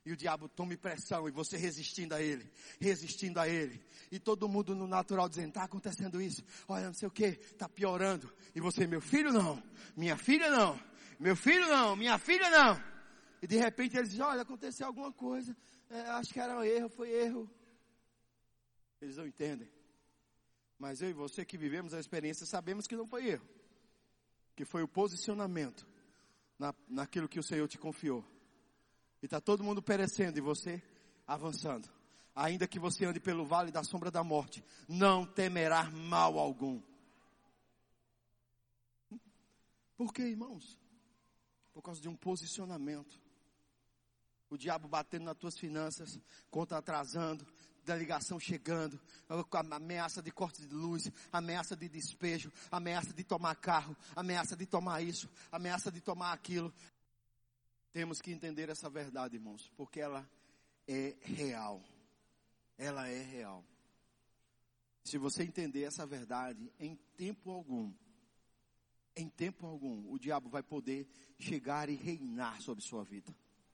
e 0.05 0.13
o 0.13 0.17
diabo 0.17 0.49
toma 0.49 0.77
pressão 0.77 1.29
e 1.29 1.31
você 1.31 1.57
resistindo 1.57 2.13
a 2.13 2.21
ele, 2.21 2.51
resistindo 2.81 3.39
a 3.39 3.49
ele. 3.49 3.85
E 4.11 4.19
todo 4.19 4.49
mundo 4.49 4.75
no 4.75 4.87
natural 4.87 5.29
dizendo, 5.29 5.49
está 5.49 5.65
acontecendo 5.65 6.21
isso. 6.21 6.43
Olha, 6.67 6.87
não 6.87 6.95
sei 6.95 7.07
o 7.07 7.11
que, 7.11 7.25
está 7.25 7.69
piorando. 7.69 8.33
E 8.55 8.61
você, 8.61 8.87
meu 8.87 9.01
filho 9.01 9.33
não, 9.33 9.63
minha 9.97 10.17
filha 10.17 10.51
não, 10.51 10.79
meu 11.21 11.37
filho 11.37 11.69
não, 11.69 11.95
minha 11.95 12.19
filha 12.19 12.51
não. 12.51 12.83
E 13.41 13.47
de 13.47 13.57
repente 13.57 13.97
eles 13.97 14.11
dizem, 14.11 14.25
olha, 14.25 14.43
aconteceu 14.43 14.87
alguma 14.87 15.13
coisa. 15.13 15.57
É, 15.89 16.01
acho 16.11 16.33
que 16.33 16.41
era 16.41 16.57
um 16.57 16.65
erro, 16.65 16.89
foi 16.89 17.11
erro. 17.11 17.51
Eles 19.01 19.17
não 19.17 19.27
entendem. 19.27 19.71
Mas 20.79 21.01
eu 21.01 21.11
e 21.11 21.13
você 21.13 21.45
que 21.45 21.57
vivemos 21.57 21.95
a 21.95 22.01
experiência 22.01 22.45
sabemos 22.45 22.89
que 22.89 22.97
não 22.97 23.07
foi 23.07 23.29
erro. 23.29 23.49
Que 24.57 24.65
foi 24.65 24.83
o 24.83 24.89
posicionamento 24.89 25.87
na, 26.59 26.75
naquilo 26.89 27.29
que 27.29 27.39
o 27.39 27.43
Senhor 27.43 27.69
te 27.69 27.79
confiou. 27.79 28.25
E 29.23 29.27
está 29.27 29.41
todo 29.41 29.63
mundo 29.63 29.81
perecendo 29.81 30.37
e 30.37 30.41
você 30.41 30.83
avançando. 31.27 31.89
Ainda 32.35 32.67
que 32.67 32.79
você 32.79 33.05
ande 33.05 33.21
pelo 33.21 33.47
vale 33.47 33.71
da 33.71 33.85
sombra 33.85 34.11
da 34.11 34.25
morte, 34.25 34.65
não 34.89 35.25
temerá 35.25 35.91
mal 35.91 36.39
algum. 36.39 36.83
Por 39.97 40.13
quê, 40.13 40.23
irmãos? 40.23 40.77
Por 41.73 41.83
causa 41.83 42.01
de 42.01 42.09
um 42.09 42.17
posicionamento. 42.17 43.21
O 44.51 44.57
diabo 44.57 44.89
batendo 44.89 45.27
nas 45.27 45.37
tuas 45.37 45.57
finanças, 45.57 46.19
conta 46.51 46.77
atrasando, 46.77 47.47
da 47.85 47.97
ligação 47.97 48.39
chegando, 48.39 49.01
ameaça 49.71 50.23
de 50.23 50.31
corte 50.31 50.67
de 50.67 50.75
luz, 50.75 51.11
ameaça 51.33 51.77
de 51.77 51.89
despejo, 51.89 52.53
ameaça 52.71 53.13
de 53.13 53.25
tomar 53.25 53.55
carro, 53.57 53.97
ameaça 54.15 54.57
de 54.57 54.67
tomar 54.67 55.03
isso, 55.03 55.29
ameaça 55.51 55.91
de 55.91 56.01
tomar 56.01 56.33
aquilo, 56.33 56.73
temos 57.93 58.21
que 58.21 58.33
entender 58.33 58.69
essa 58.69 58.89
verdade, 58.89 59.37
irmãos, 59.37 59.71
porque 59.77 60.01
ela 60.01 60.29
é 60.89 61.15
real. 61.21 61.83
Ela 62.79 63.09
é 63.09 63.23
real. 63.23 63.65
Se 65.05 65.19
você 65.19 65.43
entender 65.43 65.83
essa 65.83 66.07
verdade, 66.07 66.73
em 66.79 66.97
tempo 67.17 67.51
algum, 67.51 67.93
em 69.15 69.29
tempo 69.29 69.67
algum, 69.67 70.11
o 70.11 70.19
diabo 70.19 70.49
vai 70.49 70.63
poder 70.63 71.07
chegar 71.39 71.89
e 71.89 71.95
reinar 71.95 72.61
sobre 72.63 72.83
sua 72.83 73.05
vida. 73.05 73.35